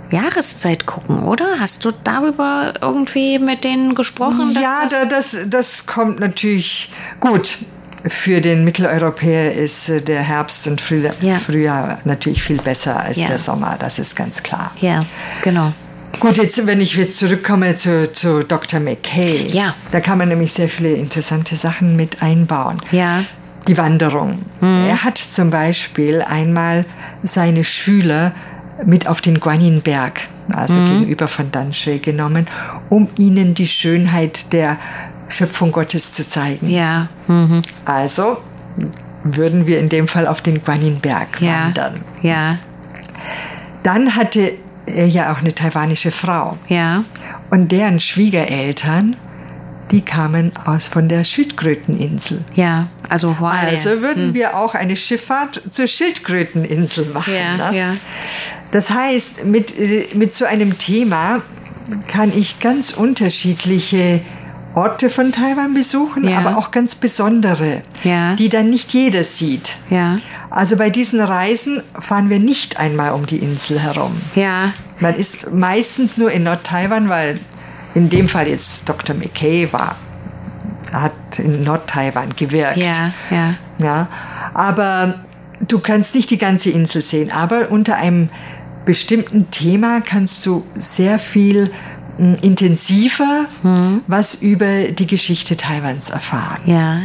Jahreszeit 0.09 0.87
gucken, 0.87 1.21
oder? 1.23 1.59
Hast 1.59 1.85
du 1.85 1.91
darüber 2.03 2.73
irgendwie 2.81 3.37
mit 3.37 3.63
denen 3.63 3.93
gesprochen? 3.93 4.57
Ja, 4.59 4.81
das 4.81 4.91
da, 4.91 5.05
das, 5.05 5.37
das 5.47 5.85
kommt 5.85 6.19
natürlich 6.19 6.91
gut. 7.19 7.57
Für 8.05 8.41
den 8.41 8.63
Mitteleuropäer 8.65 9.53
ist 9.53 9.89
äh, 9.89 10.01
der 10.01 10.21
Herbst 10.21 10.67
und 10.67 10.81
Frühjahr, 10.81 11.13
Ja. 11.21 11.39
Frühjahr 11.39 11.99
natürlich 12.03 12.43
viel 12.43 12.57
besser 12.61 12.99
als 12.99 13.17
Ja. 13.17 13.27
der 13.27 13.39
Sommer, 13.39 13.77
das 13.79 13.99
ist 13.99 14.15
ganz 14.15 14.43
klar. 14.43 14.71
ja, 14.81 14.99
genau. 15.41 15.71
Gut, 16.19 16.37
jetzt, 16.37 16.65
wenn 16.67 16.79
ich 16.79 16.95
jetzt 16.95 17.17
zurückkomme 17.17 17.75
zu, 17.75 18.11
zu 18.13 18.43
Dr. 18.43 18.79
McKay, 18.79 19.47
Ja. 19.51 19.73
da 19.91 19.99
kann 19.99 20.17
man 20.19 20.29
nämlich 20.29 20.53
sehr 20.53 20.69
viele 20.69 20.91
interessante 20.93 21.55
Sachen 21.55 21.95
mit 21.95 22.21
einbauen. 22.21 22.77
Ja. 22.91 23.17
Mhm. 23.19 23.25
Die 23.67 23.77
Wanderung. 23.77 24.39
Er 24.61 25.03
hat 25.05 25.17
zum 25.17 25.49
Beispiel 25.49 26.21
einmal 26.21 26.83
seine 27.23 27.63
Schüler 27.63 28.33
mit 28.85 29.07
auf 29.07 29.21
den 29.21 29.39
Guaninberg, 29.39 30.19
also 30.51 30.73
Mhm. 30.77 30.87
gegenüber 30.99 31.29
von 31.29 31.49
Danshui, 31.49 31.99
genommen, 31.99 32.47
um 32.89 33.07
ihnen 33.17 33.53
die 33.55 33.67
Schönheit 33.67 34.51
der 34.51 34.75
Schöpfung 35.29 35.71
Gottes 35.71 36.11
zu 36.11 36.27
zeigen. 36.27 36.69
Ja. 36.69 37.07
Mhm. 37.27 37.61
Also 37.85 38.37
würden 39.23 39.65
wir 39.67 39.79
in 39.79 39.89
dem 39.89 40.07
Fall 40.07 40.27
auf 40.27 40.41
den 40.41 40.63
Guaninberg 40.63 41.41
Ja. 41.41 41.65
wandern. 41.65 42.01
Ja. 42.21 42.57
Dann 43.83 44.15
hatte 44.15 44.53
er 44.85 45.07
ja 45.07 45.31
auch 45.33 45.39
eine 45.39 45.55
taiwanische 45.55 46.11
Frau. 46.11 46.57
Ja. 46.67 47.03
Und 47.49 47.71
deren 47.71 47.99
Schwiegereltern, 47.99 49.15
die 49.91 50.01
kamen 50.01 50.51
aus 50.65 50.87
von 50.87 51.07
der 51.07 51.23
Schildkröteninsel. 51.23 52.41
Ja. 52.55 52.87
Also 53.09 53.39
Hualien. 53.39 53.67
Also 53.69 54.01
würden 54.01 54.33
wir 54.33 54.57
auch 54.57 54.73
eine 54.75 54.95
Schifffahrt 54.95 55.61
zur 55.71 55.87
Schildkröteninsel 55.87 57.05
machen. 57.13 57.33
Hm. 57.33 57.59
Ja, 57.59 57.71
ne? 57.71 57.77
ja. 57.77 57.93
Das 58.71 58.89
heißt, 58.89 59.45
mit, 59.45 59.77
äh, 59.79 60.07
mit 60.15 60.33
so 60.33 60.45
einem 60.45 60.77
Thema 60.77 61.41
kann 62.07 62.31
ich 62.35 62.59
ganz 62.59 62.91
unterschiedliche 62.91 64.21
Orte 64.75 65.09
von 65.09 65.31
Taiwan 65.31 65.73
besuchen, 65.73 66.27
Ja. 66.27 66.39
aber 66.39 66.57
auch 66.57 66.71
ganz 66.71 66.95
besondere, 66.95 67.81
Ja. 68.03 68.35
die 68.35 68.49
dann 68.49 68.69
nicht 68.69 68.91
jeder 68.93 69.23
sieht. 69.23 69.75
Ja. 69.89 70.13
Also 70.49 70.77
bei 70.77 70.89
diesen 70.89 71.19
Reisen 71.19 71.83
fahren 71.99 72.29
wir 72.29 72.39
nicht 72.39 72.77
einmal 72.79 73.11
um 73.11 73.25
die 73.25 73.37
Insel 73.37 73.79
herum. 73.79 74.19
Ja. 74.35 74.73
Man 74.99 75.15
ist 75.15 75.53
meistens 75.53 76.17
nur 76.17 76.31
in 76.31 76.43
Nord-Taiwan, 76.43 77.07
weil 77.09 77.35
in 77.93 78.09
dem 78.09 78.27
Fall 78.27 78.47
jetzt 78.47 78.89
Dr. 78.89 79.15
McKay 79.15 79.71
war, 79.71 79.95
hat 80.91 81.37
in 81.39 81.63
Nord-Taiwan 81.63 82.29
gewirkt. 82.35 82.77
Ja. 82.77 83.11
Ja. 83.29 83.53
Ja, 83.79 84.07
aber 84.53 85.15
du 85.67 85.79
kannst 85.79 86.15
nicht 86.15 86.29
die 86.31 86.37
ganze 86.37 86.69
Insel 86.69 87.01
sehen, 87.01 87.31
aber 87.31 87.69
unter 87.71 87.95
einem 87.95 88.29
bestimmten 88.85 89.49
Thema 89.49 90.01
kannst 90.01 90.45
du 90.45 90.63
sehr 90.75 91.17
viel 91.19 91.71
intensiver 92.41 93.45
was 94.07 94.35
über 94.35 94.83
die 94.91 95.07
Geschichte 95.07 95.55
Taiwans 95.55 96.09
erfahren. 96.09 96.59
Ja. 96.65 97.01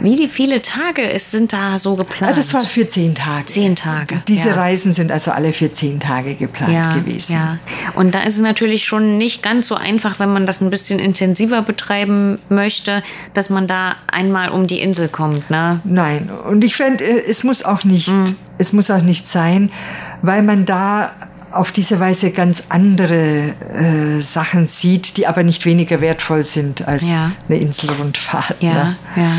Wie 0.00 0.16
die 0.16 0.28
viele 0.28 0.60
Tage 0.62 1.02
es 1.10 1.30
sind 1.30 1.52
da 1.52 1.78
so 1.78 1.94
Ah, 1.94 1.96
geplant? 1.96 2.36
das 2.36 2.52
war 2.52 2.62
für 2.62 2.88
zehn 2.88 3.14
Tage. 3.14 3.46
Zehn 3.46 3.74
Tage, 3.76 4.22
Diese 4.28 4.50
ja. 4.50 4.54
Reisen 4.54 4.92
sind 4.92 5.10
also 5.12 5.30
alle 5.30 5.52
für 5.52 5.72
zehn 5.72 5.98
Tage 6.00 6.34
geplant 6.34 6.72
ja, 6.72 6.94
gewesen. 6.94 7.32
Ja. 7.34 7.58
Und 7.94 8.14
da 8.14 8.20
ist 8.22 8.34
es 8.36 8.40
natürlich 8.42 8.84
schon 8.84 9.16
nicht 9.18 9.42
ganz 9.42 9.68
so 9.68 9.74
einfach, 9.76 10.18
wenn 10.18 10.32
man 10.32 10.46
das 10.46 10.60
ein 10.60 10.70
bisschen 10.70 10.98
intensiver 10.98 11.62
betreiben 11.62 12.38
möchte, 12.48 13.02
dass 13.32 13.50
man 13.50 13.66
da 13.66 13.96
einmal 14.06 14.50
um 14.50 14.66
die 14.66 14.80
Insel 14.80 15.08
kommt. 15.08 15.48
Ne? 15.50 15.80
Nein, 15.84 16.30
und 16.48 16.62
ich 16.64 16.76
fände, 16.76 17.04
äh, 17.04 17.22
es 17.28 17.44
muss 17.44 17.64
auch 17.64 17.84
nicht, 17.84 18.08
Mhm. 18.08 18.24
es 18.58 18.72
muss 18.72 18.90
auch 18.90 19.02
nicht 19.02 19.26
sein, 19.28 19.70
weil 20.22 20.42
man 20.42 20.64
da 20.66 21.10
auf 21.54 21.72
diese 21.72 22.00
Weise 22.00 22.30
ganz 22.30 22.64
andere 22.68 23.54
äh, 23.74 24.20
Sachen 24.20 24.68
sieht, 24.68 25.16
die 25.16 25.26
aber 25.26 25.42
nicht 25.42 25.64
weniger 25.66 26.00
wertvoll 26.00 26.44
sind 26.44 26.86
als 26.86 27.08
Ja. 27.08 27.32
eine 27.48 27.58
Inselrundfahrt. 27.58 28.56
Ja, 28.62 28.72
Ne? 28.72 28.96
ja. 29.16 29.30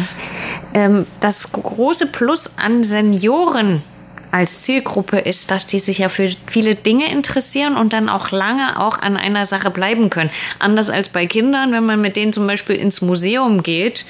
Ähm, 0.73 1.05
das 1.19 1.51
große 1.51 2.07
Plus 2.07 2.49
an 2.57 2.83
Senioren 2.83 3.81
als 4.31 4.59
Zielgruppe 4.61 5.19
ist, 5.19 5.49
dass 5.51 5.65
die 5.65 5.79
sich 5.79 5.99
ja 5.99 6.09
für 6.09 6.27
viele 6.45 6.75
Dinge 6.75 7.09
interessieren 7.09 7.77
und 7.77 7.93
dann 7.93 8.09
auch 8.09 8.31
lange 8.31 8.79
auch 8.81 8.99
an 9.01 9.15
einer 9.15 9.45
Sache 9.45 9.69
bleiben 9.69 10.09
können. 10.09 10.29
Anders 10.59 10.89
als 10.89 11.07
bei 11.09 11.25
Kindern, 11.25 11.71
wenn 11.71 11.85
man 11.85 12.01
mit 12.01 12.17
denen 12.17 12.33
zum 12.33 12.45
Beispiel 12.45 12.75
ins 12.75 13.01
Museum 13.01 13.63
geht, 13.63 14.05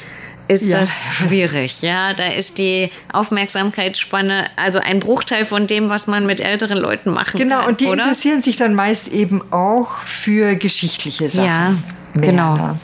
ist 0.48 0.66
Ja. 0.66 0.80
das 0.80 0.92
schwierig. 1.12 1.82
Ja, 1.82 2.14
da 2.14 2.28
ist 2.28 2.58
die 2.58 2.92
Aufmerksamkeitsspanne 3.14 4.46
also 4.56 4.80
ein 4.80 5.00
Bruchteil 5.00 5.46
von 5.46 5.68
dem, 5.68 5.90
was 5.90 6.08
man 6.08 6.25
mit 6.25 6.40
älteren 6.42 6.78
Leuten 6.78 7.12
machen 7.12 7.32
kann. 7.32 7.50
Genau, 7.50 7.68
und 7.68 7.82
die 7.82 7.88
oder? 7.88 8.04
interessieren 8.04 8.42
sich 8.42 8.56
dann 8.58 8.74
meist 8.74 9.08
eben 9.08 9.42
auch 9.52 9.98
für 10.00 10.56
geschichtliche 10.56 11.30
Sachen. 11.30 11.46
Ja, 11.46 11.70
mehr, 12.14 12.30
genau. 12.32 12.56
ne? 12.56 12.80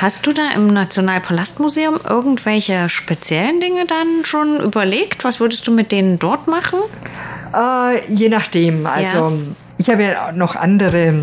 Hast 0.00 0.26
du 0.26 0.32
da 0.32 0.52
im 0.54 0.66
Nationalpalastmuseum 0.66 1.98
irgendwelche 2.08 2.88
speziellen 2.88 3.60
Dinge 3.60 3.86
dann 3.86 4.24
schon 4.24 4.60
überlegt? 4.60 5.24
Was 5.24 5.40
würdest 5.40 5.66
du 5.66 5.72
mit 5.72 5.92
denen 5.92 6.18
dort 6.18 6.46
machen? 6.46 6.78
Äh, 7.54 8.12
je 8.12 8.28
nachdem. 8.28 8.86
Also 8.86 9.32
ich 9.78 9.90
habe 9.90 10.02
ja 10.04 10.32
noch 10.32 10.56
andere, 10.56 11.14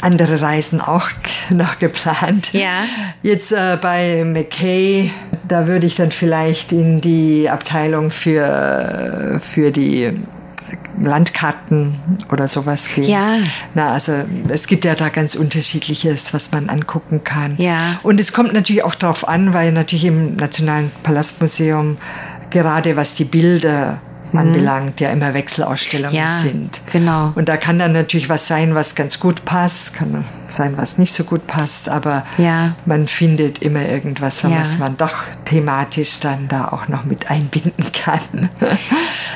andere 0.00 0.40
Reisen 0.40 0.80
auch 0.80 1.08
noch 1.50 1.78
geplant. 1.78 2.52
Ja. 2.52 2.84
Jetzt 3.22 3.52
äh, 3.52 3.78
bei 3.80 4.24
McKay, 4.24 5.10
da 5.46 5.66
würde 5.66 5.86
ich 5.86 5.96
dann 5.96 6.10
vielleicht 6.10 6.72
in 6.72 7.00
die 7.00 7.48
Abteilung 7.48 8.10
für, 8.10 9.40
für 9.40 9.70
die 9.70 10.12
Landkarten 10.98 11.94
oder 12.30 12.46
sowas 12.46 12.88
gehen. 12.88 13.04
Ja. 13.04 13.38
Na, 13.74 13.92
also 13.92 14.12
es 14.48 14.66
gibt 14.66 14.84
ja 14.84 14.94
da 14.94 15.08
ganz 15.08 15.34
unterschiedliches, 15.34 16.32
was 16.34 16.52
man 16.52 16.68
angucken 16.68 17.24
kann. 17.24 17.56
Ja. 17.58 17.98
Und 18.02 18.20
es 18.20 18.32
kommt 18.32 18.52
natürlich 18.52 18.84
auch 18.84 18.94
darauf 18.94 19.26
an, 19.26 19.54
weil 19.54 19.72
natürlich 19.72 20.04
im 20.04 20.36
Nationalen 20.36 20.90
Palastmuseum 21.02 21.96
gerade 22.50 22.96
was 22.96 23.14
die 23.14 23.24
Bilder 23.24 23.98
anbelangt, 24.38 25.00
ja 25.00 25.10
immer 25.10 25.34
Wechselausstellungen 25.34 26.12
Mhm. 26.12 26.16
Ja, 26.18 26.30
sind. 26.32 26.80
genau. 26.92 27.32
Und 27.34 27.48
da 27.48 27.56
kann 27.56 27.78
dann 27.78 27.92
natürlich 27.92 28.28
was 28.28 28.46
sein, 28.46 28.74
was 28.74 28.94
ganz 28.94 29.20
gut 29.20 29.44
passt, 29.44 29.94
kann 29.94 30.24
sein, 30.48 30.74
was 30.76 30.98
nicht 30.98 31.12
so 31.12 31.24
gut 31.24 31.46
passt, 31.46 31.88
aber 31.88 32.24
Ja. 32.38 32.74
man 32.86 33.06
findet 33.06 33.60
immer 33.62 33.86
irgendwas, 33.86 34.42
Ja. 34.42 34.50
was 34.60 34.78
man 34.78 34.96
doch 34.96 35.14
thematisch 35.44 36.20
dann 36.20 36.48
da 36.48 36.68
auch 36.68 36.88
noch 36.88 37.04
mit 37.04 37.30
einbinden 37.30 37.84
kann. 37.92 38.48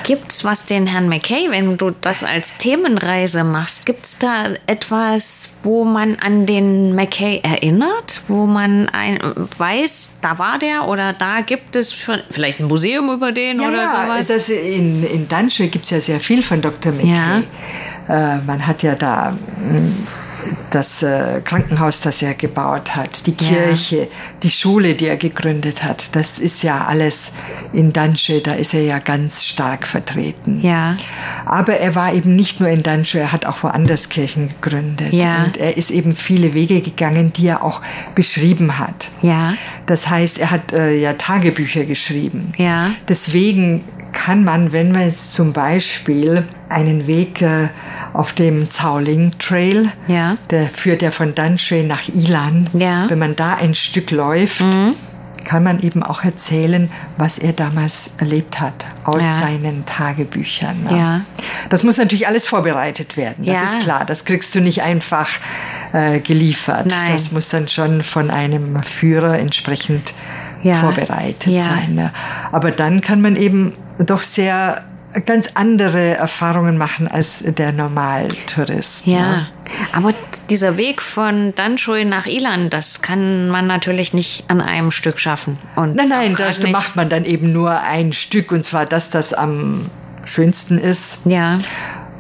Gibt's 0.05 0.45
was 0.45 0.67
den 0.67 0.87
Herrn 0.87 1.09
McKay, 1.09 1.51
wenn 1.51 1.79
du 1.79 1.91
das 2.01 2.23
als 2.23 2.57
Themenreise 2.59 3.43
machst, 3.43 3.87
gibt's 3.87 4.19
da 4.19 4.49
etwas, 4.67 5.49
wo 5.63 5.85
man 5.85 6.19
an 6.19 6.45
den 6.45 6.95
McKay 6.95 7.41
erinnert, 7.43 8.21
wo 8.29 8.45
man 8.47 8.89
ein, 8.91 9.19
weiß, 9.57 10.11
da 10.21 10.39
war 10.39 10.59
der 10.59 10.89
oder 10.89 11.15
da 11.15 11.41
gibt 11.41 11.75
es 11.77 11.95
schon, 11.95 12.21
vielleicht 12.31 12.61
ein 12.61 12.67
Museum 12.67 13.11
über 13.11 13.33
den 13.33 13.61
oder 13.61 13.89
sowas? 13.89 14.27
das 14.27 14.51
in, 14.51 14.84
in 15.05 15.29
Danschö 15.29 15.69
gibt 15.69 15.85
es 15.85 15.91
ja 15.91 16.01
sehr 16.01 16.21
viel 16.21 16.43
von 16.43 16.61
Dr. 16.61 16.93
McKay. 16.93 17.43
Ja. 18.09 18.35
Äh, 18.37 18.39
man 18.47 18.67
hat 18.67 18.83
ja 18.83 18.95
da 18.95 19.31
mh, 19.33 19.81
das 20.71 21.03
äh, 21.03 21.41
Krankenhaus, 21.43 22.01
das 22.03 22.21
er 22.21 22.35
gebaut 22.35 22.95
hat, 22.95 23.27
die 23.27 23.35
Ja. 23.41 23.49
Kirche, 23.49 24.09
die 24.43 24.51
Schule, 24.51 24.95
die 24.95 25.07
er 25.07 25.17
gegründet 25.17 25.83
hat. 25.83 26.15
Das 26.17 26.39
ist 26.39 26.63
ja 26.63 26.85
alles 26.85 27.33
in 27.73 27.93
Danschö, 27.93 28.41
da 28.41 28.53
ist 28.53 28.75
er 28.75 28.83
ja 28.83 28.99
ganz 28.99 29.45
stark 29.45 29.87
vertreten. 29.87 30.61
Ja. 30.63 30.97
Aber 31.47 31.79
er 31.79 31.95
war 31.95 32.13
eben 32.13 32.37
nicht 32.37 32.61
nur 32.61 32.69
in 32.69 32.83
Danschö, 32.83 33.19
er 33.19 33.33
hat 33.33 33.47
auch 33.47 33.63
woanders 33.63 34.09
Kirchen 34.11 34.51
gegründet. 34.61 35.13
Ja. 35.15 35.45
Und 35.45 35.57
er 35.57 35.77
ist 35.79 35.91
eben 35.91 36.15
viele 36.15 36.53
Wege 36.53 36.81
gegangen, 36.83 37.33
die 37.33 37.47
er 37.47 37.63
auch 37.63 37.81
beschrieben 38.15 38.79
hat. 38.79 39.09
Ja. 39.23 39.55
Das 39.87 40.11
heißt, 40.11 40.39
er 40.39 40.51
hat 40.51 40.73
äh, 40.73 40.95
ja 40.95 41.15
Tagebücher 41.15 41.85
geschrieben. 41.85 42.53
Ja. 42.59 42.91
Deswegen 43.09 43.83
kann 44.15 44.45
man, 44.45 44.73
wenn 44.73 44.93
man 44.93 45.03
jetzt 45.03 45.35
zum 45.35 45.53
Beispiel 45.53 46.45
einen 46.69 47.07
Weg 47.07 47.43
äh, 47.43 47.69
auf 48.13 48.33
dem 48.33 48.71
Zaoling 48.71 49.33
Trail, 49.39 49.91
Ja. 50.07 50.37
der 50.51 50.69
führt 50.69 51.03
ja 51.03 51.11
von 51.11 51.35
Danshui 51.35 51.83
nach 51.83 52.09
Ilan, 52.09 52.71
Ja. 52.73 53.05
Mhm. 53.05 53.11
wenn 53.11 53.19
man 53.19 53.37
da 53.37 53.55
ein 53.57 53.75
Stück 53.75 54.11
läuft, 54.13 54.65
kann 55.45 55.63
man 55.63 55.83
eben 55.83 56.03
auch 56.03 56.25
erzählen, 56.25 56.91
was 57.19 57.39
er 57.39 57.53
damals 57.53 58.13
erlebt 58.19 58.61
hat 58.61 58.87
aus 59.05 59.23
Ja. 59.23 59.41
seinen 59.41 59.85
Tagebüchern. 59.85 60.85
ne? 60.85 61.25
Das 61.69 61.83
muss 61.83 61.99
natürlich 61.99 62.27
alles 62.27 62.47
vorbereitet 62.47 63.19
werden, 63.19 63.45
das 63.45 63.75
ist 63.75 63.81
klar. 63.81 64.05
Das 64.07 64.25
kriegst 64.25 64.55
du 64.55 64.61
nicht 64.61 64.81
einfach 64.83 65.29
äh, 65.93 66.21
geliefert. 66.21 66.87
Nein. 66.87 67.13
Das 67.13 67.31
muss 67.33 67.51
dann 67.51 67.69
schon 67.69 68.03
von 68.03 68.31
einem 68.31 68.83
Führer 68.83 69.39
entsprechend 69.39 70.15
Ja. 70.65 70.75
vorbereitet 70.75 71.47
Ja. 71.53 71.63
sein. 71.63 71.95
Ne? 71.95 72.11
Aber 72.51 72.73
dann 72.73 73.01
kann 73.01 73.21
man 73.21 73.37
eben 73.37 73.73
doch 73.99 74.23
sehr 74.23 74.83
ganz 75.27 75.51
andere 75.55 76.17
Erfahrungen 76.17 76.77
machen 76.77 77.07
als 77.07 77.45
der 77.47 77.71
Normaltourist. 77.71 79.07
Ja, 79.07 79.21
Ne? 79.21 79.47
aber 79.93 80.13
dieser 80.51 80.77
Weg 80.77 81.01
von 81.01 81.55
Danshui 81.55 82.05
nach 82.05 82.27
Ilan, 82.27 82.69
das 82.71 83.01
kann 83.01 83.49
man 83.49 83.69
natürlich 83.69 84.13
nicht 84.13 84.45
an 84.49 84.61
einem 84.61 84.91
Stück 84.91 85.21
schaffen. 85.21 85.57
Und 85.77 85.95
Nein, 85.95 86.09
nein, 86.09 86.35
da 86.37 86.49
nicht- 86.49 86.69
macht 86.73 86.97
man 86.97 87.09
dann 87.09 87.25
eben 87.25 87.53
nur 87.53 87.81
ein 87.83 88.13
Stück 88.13 88.51
und 88.51 88.65
zwar 88.65 88.87
das, 88.87 89.11
das 89.11 89.33
am 89.33 89.89
schönsten 90.25 90.79
ist. 90.79 91.21
Ja, 91.27 91.59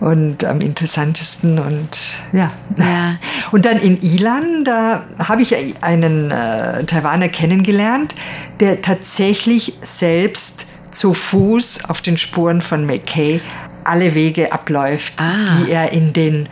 und 0.04 0.44
am 0.44 0.60
interessantesten 0.60 1.58
und 1.58 1.88
ja. 2.32 2.50
Ja. 2.78 3.16
Und 3.52 3.64
dann 3.66 3.78
in 3.78 4.00
Ilan, 4.02 4.64
da 4.64 5.04
habe 5.18 5.42
ich 5.42 5.54
einen 5.82 6.30
äh, 6.32 6.84
Taiwaner 6.84 7.28
kennengelernt, 7.28 8.14
der 8.60 8.82
tatsächlich 8.82 9.74
selbst 9.80 10.66
zu 10.90 11.14
Fuß 11.14 11.84
auf 11.88 12.00
den 12.00 12.16
Spuren 12.18 12.60
von 12.62 12.84
McKay 12.86 13.40
alle 13.84 14.14
Wege 14.14 14.50
abläuft, 14.52 15.14
Ah. 15.18 15.58
die 15.58 15.70
er 15.70 15.92
in 15.92 16.12
den 16.12 16.48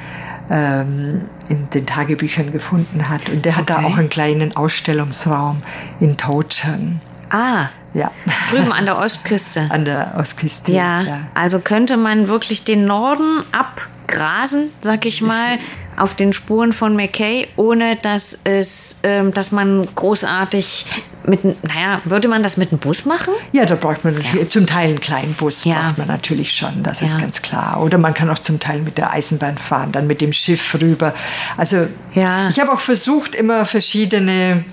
ähm, 0.50 1.22
in 1.48 1.68
den 1.70 1.86
Tagebüchern 1.86 2.52
gefunden 2.52 3.08
hat. 3.08 3.28
Und 3.30 3.44
der 3.44 3.56
hat 3.56 3.68
da 3.70 3.78
Okay. 3.78 3.86
auch 3.86 3.96
einen 3.96 4.08
kleinen 4.10 4.54
Ausstellungsraum 4.56 5.62
in 6.00 6.16
Tauchung. 6.16 7.00
ah, 7.30 7.66
Ja. 7.94 8.10
drüben 8.50 8.72
an 8.72 8.84
der 8.86 8.98
Ostküste. 8.98 9.66
An 9.70 9.84
der 9.84 10.14
Ostküste. 10.18 10.72
Ja, 10.72 11.20
also 11.34 11.58
könnte 11.60 11.96
man 11.96 12.28
wirklich 12.28 12.64
den 12.64 12.86
Norden 12.86 13.42
abgrasen, 13.52 14.70
sag 14.80 15.04
ich 15.06 15.20
mal, 15.20 15.58
auf 15.98 16.14
den 16.14 16.32
Spuren 16.32 16.72
von 16.72 16.96
McKay, 16.96 17.46
ohne 17.56 17.96
dass 17.96 18.38
es, 18.44 18.96
ähm, 19.02 19.34
dass 19.34 19.52
man 19.52 19.86
großartig 19.94 20.86
mit, 21.26 21.44
naja, 21.44 22.00
würde 22.04 22.28
man 22.28 22.42
das 22.42 22.56
mit 22.56 22.70
einem 22.72 22.78
Bus 22.78 23.04
machen? 23.04 23.32
Ja, 23.52 23.64
da 23.66 23.74
braucht 23.76 24.02
man 24.04 24.14
natürlich, 24.14 24.48
zum 24.48 24.66
Teil 24.66 24.88
einen 24.88 25.00
kleinen 25.00 25.34
Bus 25.34 25.64
Ja. 25.64 25.82
braucht 25.82 25.98
man 25.98 26.08
natürlich 26.08 26.52
schon, 26.52 26.82
das 26.82 27.02
ist 27.02 27.12
Ja. 27.14 27.20
ganz 27.20 27.42
klar. 27.42 27.80
Oder 27.82 27.98
man 27.98 28.14
kann 28.14 28.28
auch 28.30 28.38
zum 28.40 28.58
Teil 28.58 28.80
mit 28.80 28.96
der 28.98 29.12
Eisenbahn 29.12 29.56
fahren, 29.58 29.92
dann 29.92 30.06
mit 30.06 30.20
dem 30.22 30.32
Schiff 30.32 30.74
rüber. 30.80 31.14
Also 31.58 31.86
Ja. 32.14 32.48
ich 32.48 32.58
habe 32.58 32.72
auch 32.72 32.80
versucht, 32.80 33.34
immer 33.34 33.66
verschiedene, 33.66 34.64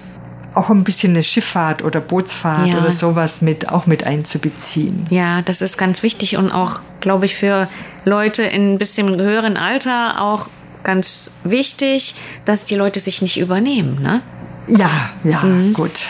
auch 0.55 0.69
ein 0.69 0.83
bisschen 0.83 1.11
eine 1.13 1.23
Schifffahrt 1.23 1.83
oder 1.83 1.99
Bootsfahrt 2.01 2.67
Ja. 2.67 2.79
oder 2.79 2.91
sowas 2.91 3.41
mit, 3.41 3.69
auch 3.69 3.85
mit 3.85 4.03
einzubeziehen. 4.03 5.07
Ja, 5.09 5.41
das 5.41 5.61
ist 5.61 5.77
ganz 5.77 6.03
wichtig 6.03 6.37
und 6.37 6.51
auch, 6.51 6.81
glaube 6.99 7.25
ich, 7.25 7.35
für 7.35 7.67
Leute 8.05 8.43
in 8.43 8.73
ein 8.73 8.77
bisschen 8.77 9.19
höheren 9.19 9.57
Alter 9.57 10.21
auch 10.21 10.47
ganz 10.83 11.29
wichtig, 11.43 12.15
dass 12.45 12.65
die 12.65 12.75
Leute 12.75 12.99
sich 12.99 13.21
nicht 13.21 13.37
übernehmen, 13.37 14.01
ne? 14.01 14.21
Ja, 14.67 14.89
ja, 15.23 15.39
mhm. 15.39 15.73
gut. 15.73 16.01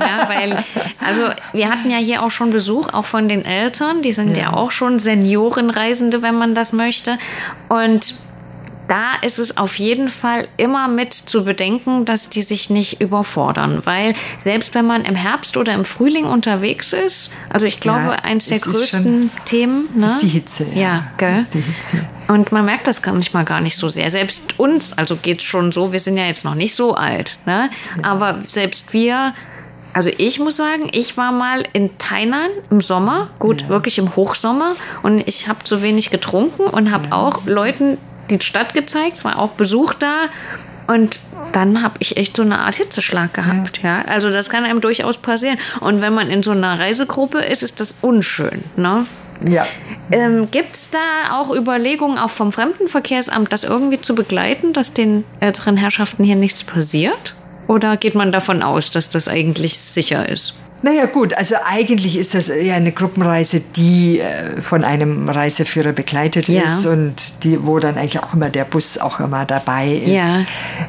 Ja, 0.00 0.28
weil, 0.28 0.64
also 1.04 1.22
wir 1.52 1.70
hatten 1.70 1.90
ja 1.90 1.98
hier 1.98 2.22
auch 2.22 2.30
schon 2.30 2.50
Besuch, 2.50 2.92
auch 2.92 3.04
von 3.04 3.28
den 3.28 3.44
Eltern. 3.44 4.02
Die 4.02 4.12
sind 4.12 4.36
ja, 4.36 4.44
ja 4.44 4.52
auch 4.52 4.70
schon 4.72 4.98
Seniorenreisende, 4.98 6.20
wenn 6.22 6.34
man 6.34 6.54
das 6.54 6.72
möchte. 6.72 7.18
Und 7.68 8.14
da 8.88 9.14
ist 9.22 9.38
es 9.38 9.56
auf 9.56 9.78
jeden 9.78 10.08
Fall 10.08 10.46
immer 10.56 10.88
mit 10.88 11.14
zu 11.14 11.44
bedenken, 11.44 12.04
dass 12.04 12.28
die 12.28 12.42
sich 12.42 12.70
nicht 12.70 13.00
überfordern, 13.00 13.82
weil 13.84 14.14
selbst 14.38 14.74
wenn 14.74 14.86
man 14.86 15.04
im 15.04 15.14
Herbst 15.14 15.56
oder 15.56 15.72
im 15.74 15.84
Frühling 15.84 16.24
unterwegs 16.24 16.92
ist, 16.92 17.30
also 17.50 17.66
ich 17.66 17.80
glaube, 17.80 18.10
ja, 18.10 18.12
eins 18.22 18.46
der 18.46 18.58
größten 18.58 19.30
Themen 19.44 19.88
ne? 19.94 20.06
ist 20.06 20.18
die 20.18 20.28
Hitze. 20.28 20.66
Ja, 20.74 20.80
ja 20.80 21.12
gell? 21.16 21.36
Ist 21.36 21.54
die 21.54 21.60
Hitze. 21.60 22.04
Und 22.28 22.52
man 22.52 22.64
merkt 22.64 22.86
das 22.86 23.02
gar 23.02 23.14
nicht 23.14 23.34
mal 23.34 23.44
gar 23.44 23.60
nicht 23.60 23.76
so 23.76 23.88
sehr. 23.88 24.10
Selbst 24.10 24.58
uns, 24.58 24.92
also 24.96 25.16
geht 25.16 25.38
es 25.38 25.44
schon 25.44 25.72
so, 25.72 25.92
wir 25.92 26.00
sind 26.00 26.16
ja 26.16 26.26
jetzt 26.26 26.44
noch 26.44 26.54
nicht 26.54 26.74
so 26.74 26.94
alt, 26.94 27.38
ne? 27.46 27.70
Ja. 27.96 28.04
aber 28.10 28.40
selbst 28.46 28.92
wir 28.92 29.34
also 29.94 30.10
ich 30.18 30.40
muss 30.40 30.56
sagen, 30.56 30.88
ich 30.90 31.16
war 31.16 31.30
mal 31.30 31.62
in 31.72 31.96
Thailand 31.98 32.50
im 32.68 32.80
Sommer, 32.80 33.30
gut, 33.38 33.62
ja. 33.62 33.68
wirklich 33.68 33.98
im 33.98 34.16
Hochsommer 34.16 34.74
und 35.04 35.26
ich 35.28 35.46
habe 35.48 35.62
zu 35.62 35.82
wenig 35.82 36.10
getrunken 36.10 36.64
und 36.64 36.90
habe 36.90 37.06
ja. 37.06 37.12
auch 37.12 37.46
Leuten 37.46 37.96
die 38.30 38.40
Stadt 38.40 38.74
gezeigt, 38.74 39.18
es 39.18 39.24
war 39.24 39.38
auch 39.38 39.50
Besuch 39.50 39.94
da. 39.94 40.28
Und 40.86 41.22
dann 41.52 41.82
habe 41.82 41.94
ich 42.00 42.16
echt 42.18 42.36
so 42.36 42.42
eine 42.42 42.58
Art 42.58 42.74
Hitzeschlag 42.74 43.32
gehabt. 43.32 43.80
Ja. 43.82 44.00
ja. 44.00 44.04
Also 44.04 44.30
das 44.30 44.50
kann 44.50 44.64
einem 44.64 44.80
durchaus 44.80 45.16
passieren. 45.16 45.58
Und 45.80 46.02
wenn 46.02 46.12
man 46.12 46.28
in 46.28 46.42
so 46.42 46.50
einer 46.50 46.78
Reisegruppe 46.78 47.38
ist, 47.38 47.62
ist 47.62 47.80
das 47.80 47.94
unschön. 48.02 48.62
Ne? 48.76 49.06
Ja. 49.48 49.66
Ähm, 50.10 50.46
Gibt 50.50 50.74
es 50.74 50.90
da 50.90 51.38
auch 51.38 51.54
Überlegungen, 51.54 52.18
auch 52.18 52.30
vom 52.30 52.52
Fremdenverkehrsamt, 52.52 53.52
das 53.52 53.64
irgendwie 53.64 54.00
zu 54.00 54.14
begleiten, 54.14 54.72
dass 54.72 54.92
den 54.92 55.24
älteren 55.40 55.76
Herrschaften 55.76 56.24
hier 56.24 56.36
nichts 56.36 56.64
passiert? 56.64 57.34
Oder 57.66 57.96
geht 57.96 58.14
man 58.14 58.30
davon 58.30 58.62
aus, 58.62 58.90
dass 58.90 59.08
das 59.08 59.26
eigentlich 59.26 59.78
sicher 59.78 60.28
ist? 60.28 60.54
Naja 60.84 61.06
gut, 61.06 61.32
also 61.32 61.54
eigentlich 61.64 62.14
ist 62.18 62.34
das 62.34 62.48
ja 62.48 62.74
eine 62.74 62.92
Gruppenreise, 62.92 63.62
die 63.74 64.20
äh, 64.20 64.60
von 64.60 64.84
einem 64.84 65.30
Reiseführer 65.30 65.92
begleitet 65.92 66.46
ja. 66.48 66.64
ist 66.64 66.84
und 66.84 67.42
die, 67.42 67.64
wo 67.64 67.78
dann 67.78 67.96
eigentlich 67.96 68.22
auch 68.22 68.34
immer 68.34 68.50
der 68.50 68.66
Bus 68.66 68.98
auch 68.98 69.18
immer 69.18 69.46
dabei 69.46 69.94
ist. 69.94 70.08
Ja. 70.08 70.44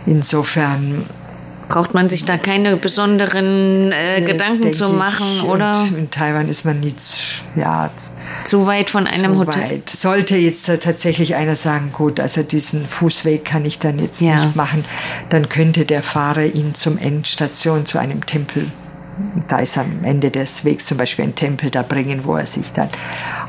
Insofern 0.06 1.06
braucht 1.70 1.94
man 1.94 2.10
sich 2.10 2.26
da 2.26 2.38
keine 2.38 2.76
besonderen 2.76 3.94
äh, 3.94 4.18
äh 4.18 4.22
Gedanken 4.26 4.74
zu 4.74 4.90
machen, 4.90 5.28
ich. 5.38 5.44
oder? 5.44 5.84
Und 5.84 5.98
in 5.98 6.12
Taiwan 6.12 6.50
ist 6.50 6.66
man 6.66 6.82
nicht 6.82 7.42
ja, 7.56 7.90
zu 8.44 8.68
weit 8.68 8.90
von 8.90 9.08
einem 9.08 9.38
Hotel. 9.38 9.72
Weit. 9.72 9.90
Sollte 9.90 10.36
jetzt 10.36 10.66
tatsächlich 10.66 11.36
einer 11.36 11.56
sagen, 11.56 11.92
gut, 11.94 12.20
also 12.20 12.44
diesen 12.44 12.86
Fußweg 12.86 13.46
kann 13.46 13.64
ich 13.64 13.80
dann 13.80 13.98
jetzt 14.00 14.20
ja. 14.20 14.44
nicht 14.44 14.58
machen, 14.58 14.84
dann 15.30 15.48
könnte 15.48 15.86
der 15.86 16.04
Fahrer 16.04 16.44
ihn 16.44 16.76
zum 16.76 16.98
Endstation, 16.98 17.86
zu 17.86 17.98
einem 17.98 18.26
Tempel 18.26 18.70
da 19.48 19.60
ist 19.60 19.78
am 19.78 20.04
Ende 20.04 20.30
des 20.32 20.66
Wegs 20.66 20.88
zum 20.88 20.98
Beispiel 20.98 21.26
ein 21.26 21.36
Tempel 21.36 21.70
da 21.70 21.82
bringen, 21.84 22.22
wo 22.24 22.36
er 22.36 22.46
sich 22.46 22.74
dann 22.74 22.90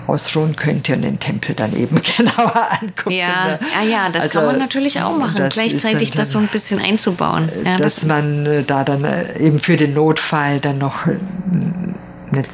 ausruhen 0.07 0.55
könnte 0.55 0.95
und 0.95 1.03
den 1.03 1.19
Tempel 1.19 1.55
dann 1.55 1.75
eben 1.77 2.01
genauer 2.17 2.69
angucken. 2.81 3.11
Ja, 3.11 3.59
ja, 3.75 3.83
ja, 3.89 4.09
das 4.09 4.25
also, 4.25 4.39
kann 4.39 4.47
man 4.47 4.59
natürlich 4.59 5.01
auch 5.01 5.17
machen, 5.17 5.49
gleichzeitig 5.49 6.11
dann, 6.11 6.19
das 6.19 6.31
so 6.31 6.39
ein 6.39 6.49
bisschen 6.49 6.81
einzubauen. 6.81 7.49
Ja, 7.65 7.77
dass 7.77 7.97
das 7.97 8.05
man 8.07 8.47
äh, 8.47 8.63
da 8.63 8.85
dann 8.85 9.05
äh, 9.05 9.39
eben 9.39 9.59
für 9.59 9.77
den 9.77 9.95
Notfall 9.95 10.61
dann 10.61 10.79
noch 10.79 11.07
einen 11.07 12.47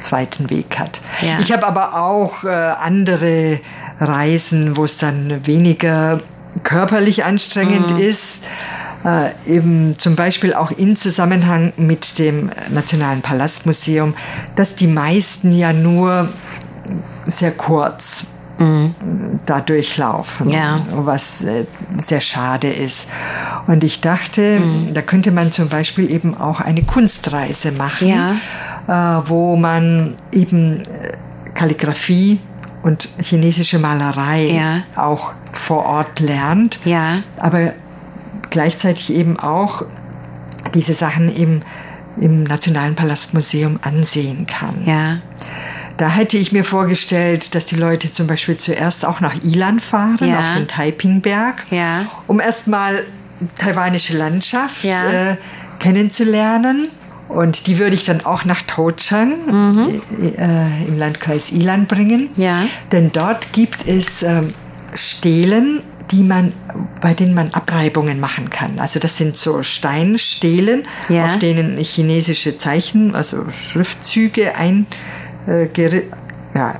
zweiten 0.00 0.50
Weg 0.50 0.78
hat. 0.78 1.00
Ja. 1.22 1.38
Ich 1.40 1.52
habe 1.52 1.66
aber 1.66 1.94
auch 1.94 2.44
äh, 2.44 2.48
andere 2.48 3.60
Reisen, 4.00 4.76
wo 4.76 4.84
es 4.84 4.98
dann 4.98 5.46
weniger 5.46 6.20
körperlich 6.64 7.24
anstrengend 7.24 7.94
mhm. 7.94 8.00
ist 8.00 8.44
äh, 9.04 9.30
eben 9.46 9.98
zum 9.98 10.16
Beispiel 10.16 10.54
auch 10.54 10.70
in 10.70 10.96
Zusammenhang 10.96 11.72
mit 11.76 12.18
dem 12.18 12.50
Nationalen 12.70 13.22
Palastmuseum, 13.22 14.14
dass 14.56 14.74
die 14.74 14.86
meisten 14.86 15.52
ja 15.52 15.72
nur 15.72 16.28
sehr 17.24 17.52
kurz 17.52 18.26
mhm. 18.58 18.94
da 19.46 19.60
durchlaufen, 19.60 20.50
ja. 20.50 20.80
was 20.90 21.44
äh, 21.44 21.64
sehr 21.96 22.20
schade 22.20 22.68
ist. 22.68 23.08
Und 23.66 23.84
ich 23.84 24.00
dachte, 24.00 24.60
mhm. 24.60 24.94
da 24.94 25.02
könnte 25.02 25.30
man 25.30 25.52
zum 25.52 25.68
Beispiel 25.68 26.10
eben 26.10 26.36
auch 26.36 26.60
eine 26.60 26.82
Kunstreise 26.82 27.72
machen, 27.72 28.08
ja. 28.08 29.20
äh, 29.20 29.22
wo 29.28 29.56
man 29.56 30.14
eben 30.32 30.80
äh, 30.80 31.12
Kalligraphie 31.54 32.40
und 32.82 33.08
chinesische 33.20 33.78
Malerei 33.78 34.46
ja. 34.46 34.82
auch 34.96 35.32
vor 35.52 35.84
Ort 35.84 36.20
lernt. 36.20 36.78
Aber 37.38 37.72
gleichzeitig 38.50 39.12
eben 39.12 39.38
auch 39.38 39.84
diese 40.74 40.94
Sachen 40.94 41.28
im, 41.28 41.62
im 42.20 42.44
Nationalen 42.44 42.94
Palastmuseum 42.94 43.78
ansehen 43.82 44.46
kann. 44.46 44.74
Ja. 44.84 45.18
Da 45.96 46.08
hätte 46.08 46.36
ich 46.36 46.52
mir 46.52 46.62
vorgestellt, 46.62 47.54
dass 47.54 47.66
die 47.66 47.74
Leute 47.74 48.12
zum 48.12 48.28
Beispiel 48.28 48.56
zuerst 48.56 49.04
auch 49.04 49.20
nach 49.20 49.34
Ilan 49.42 49.80
fahren, 49.80 50.28
ja. 50.28 50.38
auf 50.38 50.50
den 50.52 50.68
Taipingberg, 50.68 51.66
ja. 51.70 52.06
um 52.28 52.38
erstmal 52.38 53.02
taiwanische 53.56 54.16
Landschaft 54.16 54.84
ja. 54.84 55.30
äh, 55.32 55.36
kennenzulernen. 55.80 56.88
Und 57.28 57.66
die 57.66 57.78
würde 57.78 57.94
ich 57.94 58.04
dann 58.04 58.24
auch 58.24 58.44
nach 58.44 58.62
Tochang 58.62 59.34
mhm. 59.50 60.00
äh, 60.38 60.86
im 60.86 60.98
Landkreis 60.98 61.52
Ilan 61.52 61.86
bringen. 61.86 62.30
Denn 62.90 63.12
dort 63.12 63.52
gibt 63.52 63.86
es 63.86 64.22
äh, 64.22 64.42
Stelen 64.94 65.82
die 66.10 66.22
man, 66.22 66.52
bei 67.00 67.14
denen 67.14 67.34
man 67.34 67.52
Abreibungen 67.52 68.20
machen 68.20 68.50
kann. 68.50 68.78
Also 68.78 68.98
das 68.98 69.16
sind 69.16 69.36
so 69.36 69.62
Steinstelen, 69.62 70.86
ja. 71.08 71.26
auf 71.26 71.38
denen 71.38 71.78
chinesische 71.78 72.56
Zeichen, 72.56 73.14
also 73.14 73.50
Schriftzüge 73.50 74.56
ein, 74.56 74.86
äh, 75.46 75.68
ja, 76.54 76.74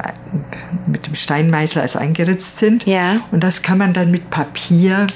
mit 0.87 1.07
dem 1.07 1.15
Steinmeißel 1.15 1.83
also 1.83 1.99
eingeritzt 1.99 2.57
sind. 2.59 2.87
Ja. 2.87 3.17
Und 3.31 3.45
das 3.45 3.63
kann 3.63 3.79
man 3.79 3.93
dann 3.93 4.11
mit 4.11 4.31
Papier 4.31 5.07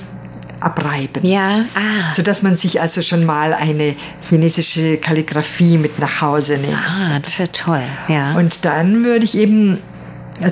abreiben. 0.61 1.25
Ja, 1.25 1.65
ah. 1.75 2.15
Sodass 2.15 2.43
man 2.43 2.57
sich 2.57 2.81
also 2.81 3.03
schon 3.03 3.25
mal 3.25 3.53
eine 3.53 3.95
chinesische 4.23 4.97
Kalligrafie 4.97 5.77
mit 5.79 5.99
nach 5.99 6.21
Hause 6.21 6.59
nimmt. 6.59 6.79
Ah, 6.79 7.19
das 7.19 7.39
wäre 7.39 7.53
toll, 7.53 7.83
ja. 8.09 8.35
Und 8.35 8.65
dann 8.65 9.05
würde 9.05 9.25
ich 9.25 9.37
eben 9.37 9.79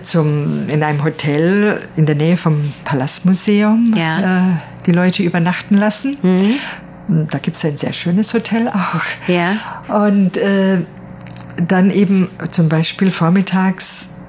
zum, 0.03 0.69
in 0.69 0.83
einem 0.83 1.03
Hotel 1.03 1.81
in 1.97 2.07
der 2.07 2.15
Nähe 2.15 2.37
vom 2.37 2.73
Palastmuseum 2.85 3.95
ja. 3.97 4.21
äh, 4.21 4.53
die 4.87 4.93
Leute 4.93 5.23
übernachten 5.23 5.77
lassen. 5.77 6.17
Mhm. 6.23 7.27
Da 7.29 7.39
gibt 7.39 7.57
es 7.57 7.65
ein 7.65 7.77
sehr 7.77 7.93
schönes 7.93 8.33
Hotel 8.35 8.69
auch. 8.69 9.29
Ja. 9.29 9.57
Und 9.89 10.37
äh, 10.37 10.79
dann 11.67 11.91
eben 11.91 12.29
zum 12.51 12.69
Beispiel 12.69 13.11
vormittags 13.11 14.17
äh, 14.17 14.20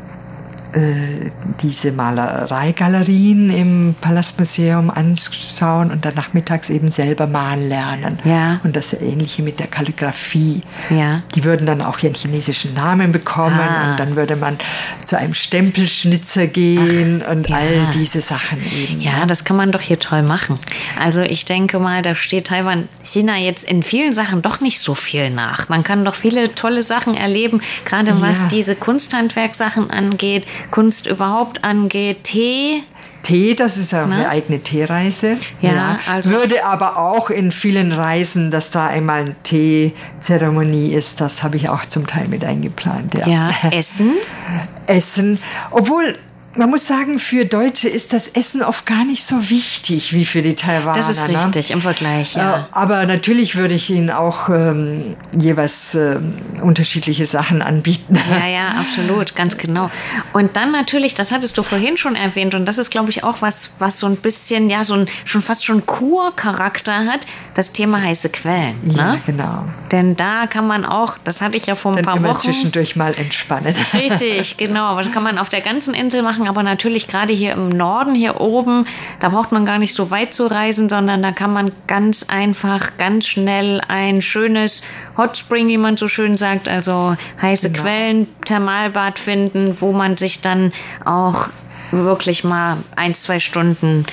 diese 1.62 1.92
Malereigalerien 1.92 3.50
im 3.50 3.96
Palastmuseum 4.00 4.90
anschauen 4.90 5.92
und 5.92 6.06
dann 6.06 6.16
nachmittags 6.16 6.70
eben 6.70 6.90
selber 6.90 7.28
malen 7.28 7.68
lernen. 7.68 8.20
Ja. 8.24 8.62
Und 8.64 8.76
das 8.76 8.94
Ähnliche 8.94 9.42
mit 9.42 9.60
der 9.60 9.68
Kalligrafie. 9.68 10.62
Ja. 10.90 11.24
Die 11.36 11.44
würden 11.44 11.66
dann 11.66 11.82
auch 11.82 12.00
ihren 12.00 12.14
chinesischen 12.14 12.74
Namen 12.74 13.12
bekommen 13.12 13.60
ah. 13.60 13.90
und 13.90 14.00
dann 14.00 14.16
würde 14.16 14.36
man 14.36 14.58
zu 15.06 15.18
einem 15.18 15.34
Stempelschnitzer 15.34 16.48
gehen 16.48 17.22
Ach, 17.26 17.32
und 17.32 17.50
ja. 17.50 17.58
all 17.58 17.88
diese 17.94 18.22
Sachen 18.22 18.60
eben. 18.74 19.02
Ja, 19.02 19.26
das 19.26 19.44
kann 19.44 19.58
man 19.58 19.72
doch 19.72 19.82
hier 19.82 20.00
toll 20.00 20.24
machen. 20.24 20.58
Also 21.00 21.22
ich 21.22 21.46
denke 21.46 21.80
mal, 21.80 22.02
da 22.02 22.16
steht 22.16 22.48
Taiwan, 22.48 22.88
China 23.04 23.38
jetzt 23.38 23.66
in 23.66 23.84
vielen 23.84 24.14
Sachen 24.14 24.42
doch 24.42 24.62
nicht 24.62 24.80
so 24.80 24.96
viel 24.96 25.30
nach. 25.30 25.68
Man 25.70 25.84
kann 25.84 26.06
doch 26.06 26.16
viele 26.16 26.56
tolle 26.56 26.84
Sachen 26.84 27.16
erleben, 27.16 27.62
gerade 27.86 28.22
was 28.22 28.48
diese 28.48 28.76
Kunsthandwerksachen 28.76 29.92
angeht. 29.92 30.46
Kunst 30.70 31.08
überhaupt 31.08 31.64
angeht. 31.64 32.24
Tee. 32.24 32.84
Tee, 33.24 33.54
das 33.54 33.78
ist 33.78 33.92
ja 33.92 34.04
eine 34.04 34.30
eigene 34.30 34.62
Teereise. 34.62 35.38
Ja, 35.62 35.72
ja. 35.72 36.00
Also 36.10 36.32
Würde 36.32 36.66
aber 36.66 36.98
auch 36.98 37.30
in 37.30 37.52
vielen 37.52 37.92
Reisen, 37.92 38.50
dass 38.50 38.72
da 38.72 38.88
einmal 38.88 39.22
eine 39.22 39.36
Teezeremonie 39.44 40.92
ist, 40.94 41.22
das 41.22 41.44
habe 41.44 41.58
ich 41.58 41.70
auch 41.70 41.86
zum 41.86 42.08
Teil 42.08 42.28
mit 42.28 42.44
eingeplant. 42.44 43.14
Ja, 43.14 43.28
ja. 43.28 43.50
Essen? 43.72 44.14
Essen. 44.88 45.40
Obwohl 45.70 46.18
man 46.56 46.70
muss 46.70 46.86
sagen, 46.86 47.20
für 47.20 47.46
Deutsche 47.46 47.88
ist 47.88 48.14
das 48.14 48.28
Essen 48.28 48.62
oft 48.62 48.86
gar 48.86 49.06
nicht 49.06 49.26
so 49.26 49.50
wichtig 49.50 50.14
wie 50.14 50.26
für 50.26 50.42
die 50.42 50.56
Taiwaner. 50.56 50.98
Das 50.98 51.10
ist 51.10 51.28
ne? 51.28 51.38
richtig, 51.38 51.70
ne? 51.70 51.76
im 51.76 51.82
Vergleich, 51.82 52.36
ja. 52.36 52.58
Äh, 52.58 52.64
aber 52.72 53.06
natürlich 53.06 53.56
würde 53.56 53.74
ich 53.74 53.90
ihnen 53.90 54.10
auch 54.10 54.50
ähm, 54.50 55.16
jeweils 55.38 55.96
äh, 55.96 56.20
unterschiedliche 56.62 57.26
Sachen 57.26 57.62
anbieten. 57.62 58.20
Ja, 58.30 58.48
ja, 58.48 58.68
absolut, 58.80 59.36
ganz 59.36 59.58
genau. 59.58 59.90
Und 60.34 60.56
dann 60.58 60.72
natürlich, 60.72 61.16
das 61.16 61.32
hattest 61.32 61.58
du 61.58 61.64
vorhin 61.64 61.98
schon 61.98 62.16
erwähnt, 62.16 62.54
und 62.54 62.66
das 62.66 62.78
ist, 62.78 62.92
glaube 62.92 63.10
ich, 63.10 63.24
auch 63.24 63.42
was, 63.42 63.72
was 63.80 64.00
so 64.00 64.08
ein 64.08 64.18
bisschen, 64.18 64.70
ja, 64.70 64.84
so 64.84 64.96
ein 64.96 65.08
schon 65.26 65.42
fast 65.42 65.66
schon 65.66 65.86
Kurcharakter 65.86 67.06
hat, 67.06 67.22
das 67.56 67.72
Thema 67.72 68.02
heiße 68.02 68.30
Quellen. 68.30 68.76
Ja, 68.84 69.14
ne? 69.14 69.22
genau. 69.26 69.66
Denn 69.92 70.16
da 70.16 70.48
kann 70.48 70.68
man 70.68 70.86
auch, 70.86 71.18
das 71.24 71.42
hatte 71.42 71.58
ich 71.58 71.66
ja 71.66 71.76
vor 71.76 71.92
ein 71.92 71.98
dann 71.98 72.06
paar 72.06 72.18
immer 72.18 72.30
Wochen. 72.30 72.40
zwischendurch 72.40 72.96
mal 72.96 73.14
entspannen. 73.18 73.76
Richtig, 73.94 74.58
genau. 74.58 74.86
Aber 74.86 75.04
das 75.04 75.12
kann 75.12 75.24
man 75.24 75.38
auf 75.38 75.50
der 75.50 75.62
ganzen 75.62 75.94
Insel 75.94 76.22
machen 76.22 76.41
machen, 76.42 76.50
aber 76.50 76.64
natürlich 76.64 77.08
gerade 77.08 77.34
hier 77.34 77.54
im 77.54 77.70
Norden, 77.70 78.16
hier 78.16 78.42
oben, 78.42 78.86
da 79.20 79.30
braucht 79.30 79.52
man 79.52 79.66
gar 79.66 79.80
nicht 79.80 79.96
so 79.96 80.12
weit 80.12 80.34
zu 80.34 80.48
reisen, 80.48 80.90
sondern 80.90 81.22
da 81.22 81.32
kann 81.32 81.54
man 81.54 81.72
ganz 81.88 82.24
einfach, 82.24 82.98
ganz 82.98 83.28
schnell 83.28 83.82
ein 83.88 84.22
schönes 84.22 84.84
Hot 85.18 85.38
Spring, 85.38 85.68
wie 85.68 85.78
man 85.78 85.98
so 85.98 86.08
schön 86.08 86.38
sagt, 86.38 86.68
also 86.68 87.16
heiße 87.42 87.72
genau. 87.72 87.84
Quellen, 87.84 88.28
Thermalbad 88.46 89.20
finden, 89.20 89.78
wo 89.80 89.92
man 89.92 90.18
sich 90.18 90.42
dann 90.42 90.74
auch 91.06 91.50
wirklich 91.92 92.44
mal 92.44 92.78
ein, 92.96 93.14
zwei 93.14 93.40
Stunden 93.40 94.06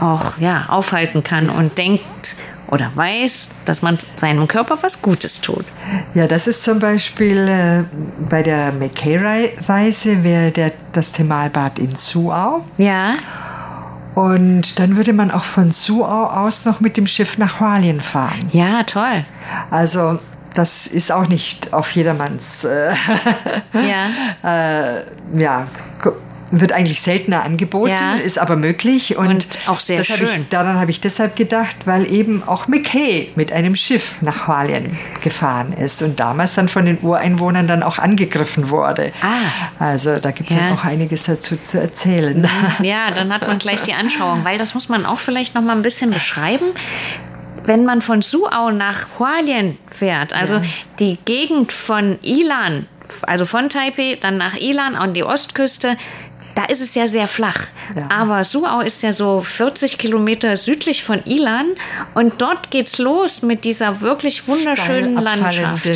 auch 0.00 0.36
ja, 0.38 0.66
aufhalten 0.68 1.22
kann 1.22 1.48
und 1.48 1.78
denkt, 1.78 2.04
oder 2.68 2.90
weiß, 2.94 3.48
dass 3.64 3.82
man 3.82 3.98
seinem 4.16 4.48
Körper 4.48 4.78
was 4.80 5.02
Gutes 5.02 5.40
tut. 5.40 5.64
Ja, 6.14 6.26
das 6.26 6.46
ist 6.46 6.62
zum 6.62 6.78
Beispiel 6.78 7.48
äh, 7.48 7.84
bei 8.28 8.42
der 8.42 8.72
McKay-Reise 8.72 10.24
wäre 10.24 10.50
der, 10.50 10.72
das 10.92 11.12
Thermalbad 11.12 11.78
in 11.78 11.94
Suau. 11.94 12.64
Ja. 12.78 13.12
Und 14.14 14.78
dann 14.78 14.96
würde 14.96 15.12
man 15.12 15.30
auch 15.30 15.44
von 15.44 15.72
Suau 15.72 16.24
aus 16.24 16.64
noch 16.64 16.80
mit 16.80 16.96
dem 16.96 17.06
Schiff 17.06 17.38
nach 17.38 17.60
Hualien 17.60 18.00
fahren. 18.00 18.40
Ja, 18.50 18.82
toll. 18.82 19.24
Also 19.70 20.18
das 20.54 20.86
ist 20.86 21.12
auch 21.12 21.28
nicht 21.28 21.74
auf 21.74 21.90
jedermanns 21.90 22.64
äh, 22.64 22.94
ja. 23.74 24.08
äh, 24.96 25.02
ja, 25.38 25.66
wird 26.50 26.72
eigentlich 26.72 27.02
seltener 27.02 27.44
angeboten, 27.44 27.90
ja. 27.90 28.16
ist 28.16 28.38
aber 28.38 28.56
möglich. 28.56 29.16
Und, 29.16 29.28
und 29.28 29.46
auch 29.66 29.80
sehr 29.80 30.04
schön. 30.04 30.42
Ich, 30.42 30.48
daran 30.48 30.78
habe 30.78 30.90
ich 30.90 31.00
deshalb 31.00 31.36
gedacht, 31.36 31.76
weil 31.86 32.10
eben 32.12 32.42
auch 32.46 32.68
McKay 32.68 33.30
mit 33.34 33.52
einem 33.52 33.76
Schiff 33.76 34.22
nach 34.22 34.46
Hualien 34.46 34.96
gefahren 35.22 35.72
ist 35.72 36.02
und 36.02 36.20
damals 36.20 36.54
dann 36.54 36.68
von 36.68 36.86
den 36.86 36.98
Ureinwohnern 37.00 37.66
dann 37.66 37.82
auch 37.82 37.98
angegriffen 37.98 38.70
wurde. 38.70 39.12
Ah. 39.22 39.84
Also 39.84 40.18
da 40.18 40.30
gibt 40.30 40.50
es 40.50 40.56
ja. 40.56 40.72
auch 40.72 40.84
einiges 40.84 41.24
dazu 41.24 41.56
zu 41.56 41.80
erzählen. 41.80 42.48
Ja, 42.82 43.10
dann 43.10 43.32
hat 43.32 43.46
man 43.46 43.58
gleich 43.58 43.82
die 43.82 43.94
Anschauung, 43.94 44.44
weil 44.44 44.58
das 44.58 44.74
muss 44.74 44.88
man 44.88 45.06
auch 45.06 45.18
vielleicht 45.18 45.54
noch 45.54 45.62
mal 45.62 45.74
ein 45.74 45.82
bisschen 45.82 46.10
beschreiben 46.10 46.66
wenn 47.66 47.84
man 47.84 48.00
von 48.00 48.22
Suau 48.22 48.70
nach 48.70 49.06
Hualien 49.18 49.76
fährt, 49.88 50.32
also 50.32 50.56
ja. 50.56 50.62
die 51.00 51.18
Gegend 51.24 51.72
von 51.72 52.18
Ilan, 52.22 52.86
also 53.22 53.44
von 53.44 53.68
Taipei, 53.68 54.18
dann 54.20 54.36
nach 54.36 54.54
Ilan 54.54 54.94
an 54.94 55.14
die 55.14 55.24
Ostküste, 55.24 55.96
da 56.56 56.64
ist 56.64 56.80
es 56.80 56.94
ja 56.94 57.06
sehr 57.06 57.28
flach. 57.28 57.66
Ja. 57.94 58.08
Aber 58.10 58.42
Suau 58.42 58.80
ist 58.80 59.02
ja 59.02 59.12
so 59.12 59.40
40 59.40 59.98
Kilometer 59.98 60.56
südlich 60.56 61.04
von 61.04 61.22
Ilan 61.24 61.66
und 62.14 62.40
dort 62.40 62.70
geht's 62.70 62.98
los 62.98 63.42
mit 63.42 63.64
dieser 63.64 64.00
wirklich 64.00 64.48
wunderschönen 64.48 65.14
Landschaft. 65.14 65.86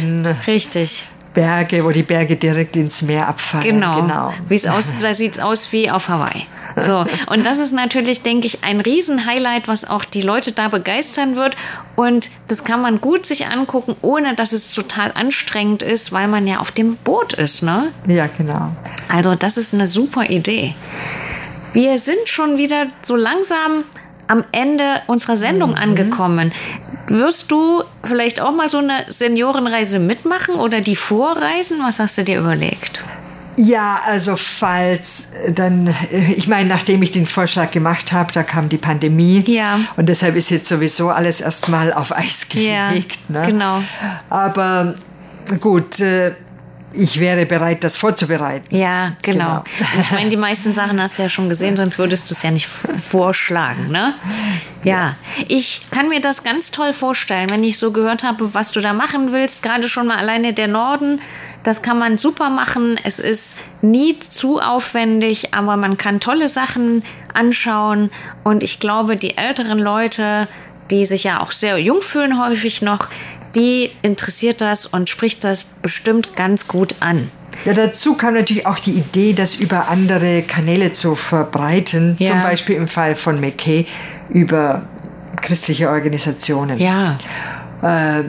Richtig. 0.46 1.06
Berge, 1.34 1.84
wo 1.84 1.90
die 1.90 2.02
Berge 2.02 2.36
direkt 2.36 2.76
ins 2.76 3.02
Meer 3.02 3.28
abfallen. 3.28 3.64
Genau. 3.64 4.00
genau. 4.00 4.34
Wie's 4.48 4.66
aus, 4.66 4.94
da 5.00 5.14
sieht 5.14 5.32
es 5.32 5.38
aus 5.38 5.72
wie 5.72 5.90
auf 5.90 6.08
Hawaii. 6.08 6.46
So. 6.86 7.04
Und 7.26 7.46
das 7.46 7.58
ist 7.58 7.72
natürlich, 7.72 8.22
denke 8.22 8.46
ich, 8.46 8.64
ein 8.64 8.80
Riesenhighlight, 8.80 9.68
was 9.68 9.88
auch 9.88 10.04
die 10.04 10.22
Leute 10.22 10.52
da 10.52 10.68
begeistern 10.68 11.36
wird. 11.36 11.56
Und 11.96 12.30
das 12.48 12.64
kann 12.64 12.82
man 12.82 13.00
gut 13.00 13.26
sich 13.26 13.46
angucken, 13.46 13.96
ohne 14.02 14.34
dass 14.34 14.52
es 14.52 14.74
total 14.74 15.12
anstrengend 15.14 15.82
ist, 15.82 16.12
weil 16.12 16.28
man 16.28 16.46
ja 16.46 16.58
auf 16.58 16.72
dem 16.72 16.96
Boot 16.96 17.32
ist. 17.34 17.62
Ne? 17.62 17.82
Ja, 18.06 18.28
genau. 18.36 18.70
Also 19.08 19.34
das 19.34 19.56
ist 19.56 19.74
eine 19.74 19.86
super 19.86 20.30
Idee. 20.30 20.74
Wir 21.72 21.98
sind 21.98 22.28
schon 22.28 22.58
wieder 22.58 22.88
so 23.02 23.14
langsam 23.14 23.84
am 24.30 24.44
Ende 24.52 25.02
unserer 25.06 25.36
Sendung 25.36 25.70
mhm. 25.70 25.76
angekommen. 25.76 26.52
Wirst 27.08 27.50
du 27.50 27.82
vielleicht 28.04 28.40
auch 28.40 28.52
mal 28.52 28.70
so 28.70 28.78
eine 28.78 29.04
Seniorenreise 29.08 29.98
mitmachen 29.98 30.54
oder 30.54 30.80
die 30.80 30.96
Vorreisen? 30.96 31.78
Was 31.82 31.98
hast 31.98 32.16
du 32.18 32.24
dir 32.24 32.38
überlegt? 32.38 33.02
Ja, 33.56 34.00
also 34.06 34.36
falls 34.36 35.26
dann, 35.54 35.94
ich 36.10 36.46
meine, 36.46 36.68
nachdem 36.68 37.02
ich 37.02 37.10
den 37.10 37.26
Vorschlag 37.26 37.72
gemacht 37.72 38.12
habe, 38.12 38.32
da 38.32 38.42
kam 38.42 38.68
die 38.68 38.78
Pandemie. 38.78 39.44
Ja. 39.46 39.80
Und 39.96 40.08
deshalb 40.08 40.36
ist 40.36 40.50
jetzt 40.50 40.66
sowieso 40.66 41.10
alles 41.10 41.40
erstmal 41.40 41.92
auf 41.92 42.16
Eis 42.16 42.48
gelegt. 42.48 43.18
Ja, 43.28 43.40
ne? 43.40 43.46
genau. 43.46 43.82
Aber 44.30 44.94
gut, 45.60 46.00
äh, 46.00 46.32
ich 46.92 47.20
wäre 47.20 47.46
bereit, 47.46 47.84
das 47.84 47.96
vorzubereiten. 47.96 48.74
Ja, 48.74 49.12
genau. 49.22 49.62
genau. 49.62 50.00
Ich 50.00 50.10
meine, 50.10 50.30
die 50.30 50.36
meisten 50.36 50.72
Sachen 50.72 51.00
hast 51.00 51.18
du 51.18 51.22
ja 51.22 51.28
schon 51.28 51.48
gesehen, 51.48 51.76
sonst 51.76 51.98
würdest 51.98 52.30
du 52.30 52.34
es 52.34 52.42
ja 52.42 52.50
nicht 52.50 52.66
vorschlagen, 52.66 53.90
ne? 53.90 54.14
Ja, 54.82 55.14
ich 55.46 55.82
kann 55.90 56.08
mir 56.08 56.20
das 56.20 56.42
ganz 56.42 56.70
toll 56.70 56.92
vorstellen, 56.92 57.50
wenn 57.50 57.62
ich 57.62 57.78
so 57.78 57.92
gehört 57.92 58.22
habe, 58.22 58.54
was 58.54 58.72
du 58.72 58.80
da 58.80 58.92
machen 58.92 59.32
willst. 59.32 59.62
Gerade 59.62 59.88
schon 59.88 60.06
mal 60.06 60.16
alleine 60.16 60.54
der 60.54 60.68
Norden, 60.68 61.20
das 61.62 61.82
kann 61.82 61.98
man 61.98 62.18
super 62.18 62.48
machen. 62.48 62.98
Es 63.04 63.18
ist 63.18 63.58
nie 63.82 64.18
zu 64.18 64.60
aufwendig, 64.60 65.52
aber 65.52 65.76
man 65.76 65.98
kann 65.98 66.18
tolle 66.18 66.48
Sachen 66.48 67.04
anschauen. 67.34 68.10
Und 68.42 68.62
ich 68.62 68.80
glaube, 68.80 69.16
die 69.16 69.36
älteren 69.36 69.78
Leute, 69.78 70.48
die 70.90 71.04
sich 71.06 71.24
ja 71.24 71.40
auch 71.40 71.52
sehr 71.52 71.78
jung 71.78 72.02
fühlen 72.02 72.42
häufig 72.42 72.82
noch, 72.82 73.08
die 73.54 73.90
interessiert 74.02 74.60
das 74.60 74.86
und 74.86 75.10
spricht 75.10 75.44
das 75.44 75.64
bestimmt 75.64 76.36
ganz 76.36 76.68
gut 76.68 76.96
an. 77.00 77.30
Ja, 77.64 77.74
dazu 77.74 78.14
kam 78.14 78.34
natürlich 78.34 78.66
auch 78.66 78.78
die 78.78 78.92
Idee, 78.92 79.32
das 79.32 79.54
über 79.54 79.88
andere 79.88 80.42
Kanäle 80.42 80.92
zu 80.92 81.14
verbreiten. 81.14 82.16
Ja. 82.18 82.30
Zum 82.30 82.42
Beispiel 82.42 82.76
im 82.76 82.88
Fall 82.88 83.14
von 83.14 83.40
McKay 83.40 83.86
über 84.30 84.82
christliche 85.36 85.88
Organisationen. 85.88 86.78
Ja. 86.78 87.18
Äh, 87.82 88.24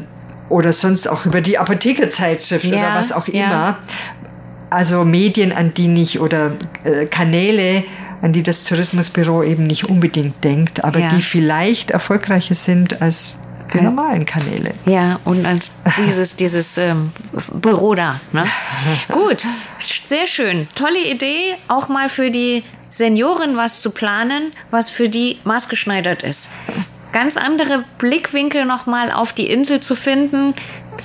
oder 0.50 0.74
sonst 0.74 1.08
auch 1.08 1.26
über 1.26 1.42
die 1.42 1.58
Apothekerzeitschrift 1.58 2.66
ja. 2.66 2.78
oder 2.78 2.96
was 2.96 3.12
auch 3.12 3.28
immer. 3.28 3.40
Ja. 3.40 3.78
Also 4.70 5.04
Medien, 5.04 5.52
an 5.52 5.74
die 5.74 5.88
nicht 5.88 6.20
oder 6.20 6.52
äh, 6.84 7.06
Kanäle, 7.06 7.84
an 8.22 8.34
die 8.34 8.44
das 8.44 8.64
Tourismusbüro 8.66 9.44
eben 9.44 9.66
nicht 9.66 9.86
unbedingt 9.86 10.44
denkt, 10.44 10.84
aber 10.84 11.02
die 11.02 11.22
vielleicht 11.22 11.92
erfolgreicher 11.92 12.56
sind 12.56 13.02
als 13.02 13.34
die 13.74 13.82
normalen 13.82 14.26
Kanäle. 14.26 14.74
Ja, 14.86 15.20
und 15.26 15.46
als 15.46 15.72
dieses, 15.98 16.36
dieses 16.36 16.78
ähm, 16.78 17.12
Büro 17.54 17.96
da. 17.96 18.20
Ne? 18.32 18.44
Gut, 19.08 19.46
sehr 20.08 20.28
schön. 20.28 20.68
Tolle 20.76 21.00
Idee, 21.00 21.56
auch 21.68 21.88
mal 21.88 22.10
für 22.10 22.32
die 22.32 22.64
Senioren 22.90 23.56
was 23.56 23.82
zu 23.82 23.92
planen, 23.92 24.52
was 24.70 24.90
für 24.90 25.10
die 25.10 25.40
maßgeschneidert 25.44 26.24
ist. 26.24 26.50
Ganz 27.14 27.38
andere 27.38 27.84
Blickwinkel 27.98 28.66
nochmal 28.66 29.12
auf 29.12 29.34
die 29.34 29.50
Insel 29.50 29.82
zu 29.82 29.96
finden. 29.96 30.54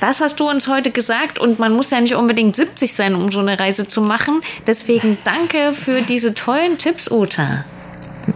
Das 0.00 0.20
hast 0.20 0.40
du 0.40 0.48
uns 0.48 0.68
heute 0.68 0.90
gesagt 0.90 1.38
und 1.38 1.58
man 1.58 1.72
muss 1.72 1.90
ja 1.90 2.00
nicht 2.00 2.14
unbedingt 2.14 2.54
70 2.54 2.92
sein, 2.92 3.14
um 3.14 3.30
so 3.30 3.40
eine 3.40 3.58
Reise 3.58 3.88
zu 3.88 4.00
machen. 4.00 4.42
Deswegen 4.66 5.18
danke 5.24 5.72
für 5.72 6.02
diese 6.02 6.34
tollen 6.34 6.78
Tipps, 6.78 7.10
Uta. 7.10 7.64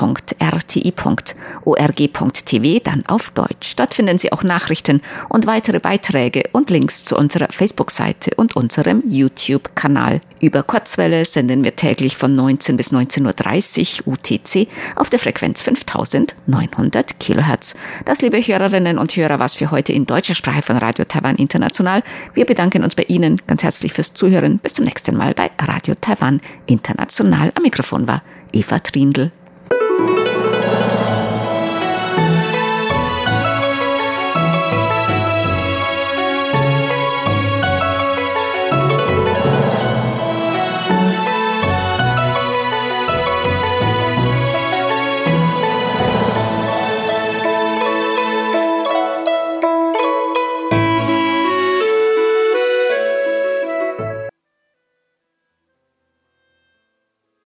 dann 2.83 3.05
auf 3.07 3.31
Deutsch. 3.31 3.77
Dort 3.77 3.93
finden 3.93 4.17
Sie 4.17 4.33
auch 4.33 4.43
Nachrichten 4.43 5.01
und 5.29 5.47
weitere 5.47 5.79
Beiträge 5.79 6.49
und 6.51 6.69
Links 6.69 7.05
zu 7.05 7.15
unserer 7.15 7.47
Facebook-Seite 7.49 8.31
und 8.35 8.57
unserem 8.57 9.01
YouTube-Kanal. 9.05 10.19
Über 10.39 10.63
Kurzwelle 10.63 11.25
senden 11.25 11.63
wir 11.63 11.75
täglich 11.75 12.15
von 12.15 12.35
19 12.35 12.77
bis 12.77 12.91
19.30 12.91 14.05
Uhr 14.05 14.13
UTC 14.13 14.67
auf 14.95 15.09
der 15.09 15.19
Frequenz 15.19 15.61
5900 15.61 17.19
Kilohertz. 17.19 17.75
Das, 18.05 18.21
liebe 18.21 18.39
Hörerinnen 18.39 18.99
und 18.99 19.15
Hörer, 19.15 19.39
was 19.39 19.55
für 19.55 19.71
heute 19.71 19.93
in 19.93 20.05
deutscher 20.05 20.35
Sprache 20.35 20.61
von 20.61 20.77
Radio 20.77 21.05
Taiwan 21.05 21.37
International. 21.37 22.03
Wir 22.33 22.45
bedanken 22.45 22.83
uns 22.83 22.95
bei 22.95 23.03
Ihnen 23.03 23.41
ganz 23.47 23.63
herzlich 23.63 23.93
fürs 23.93 24.13
Zuhören. 24.13 24.59
Bis 24.59 24.73
zum 24.73 24.85
nächsten 24.85 25.15
Mal 25.15 25.33
bei 25.33 25.49
Radio 25.59 25.95
Taiwan 25.99 26.41
International. 26.67 27.51
Am 27.55 27.63
Mikrofon 27.63 28.07
war 28.07 28.21
Eva 28.53 28.79
Trindl. 28.79 29.31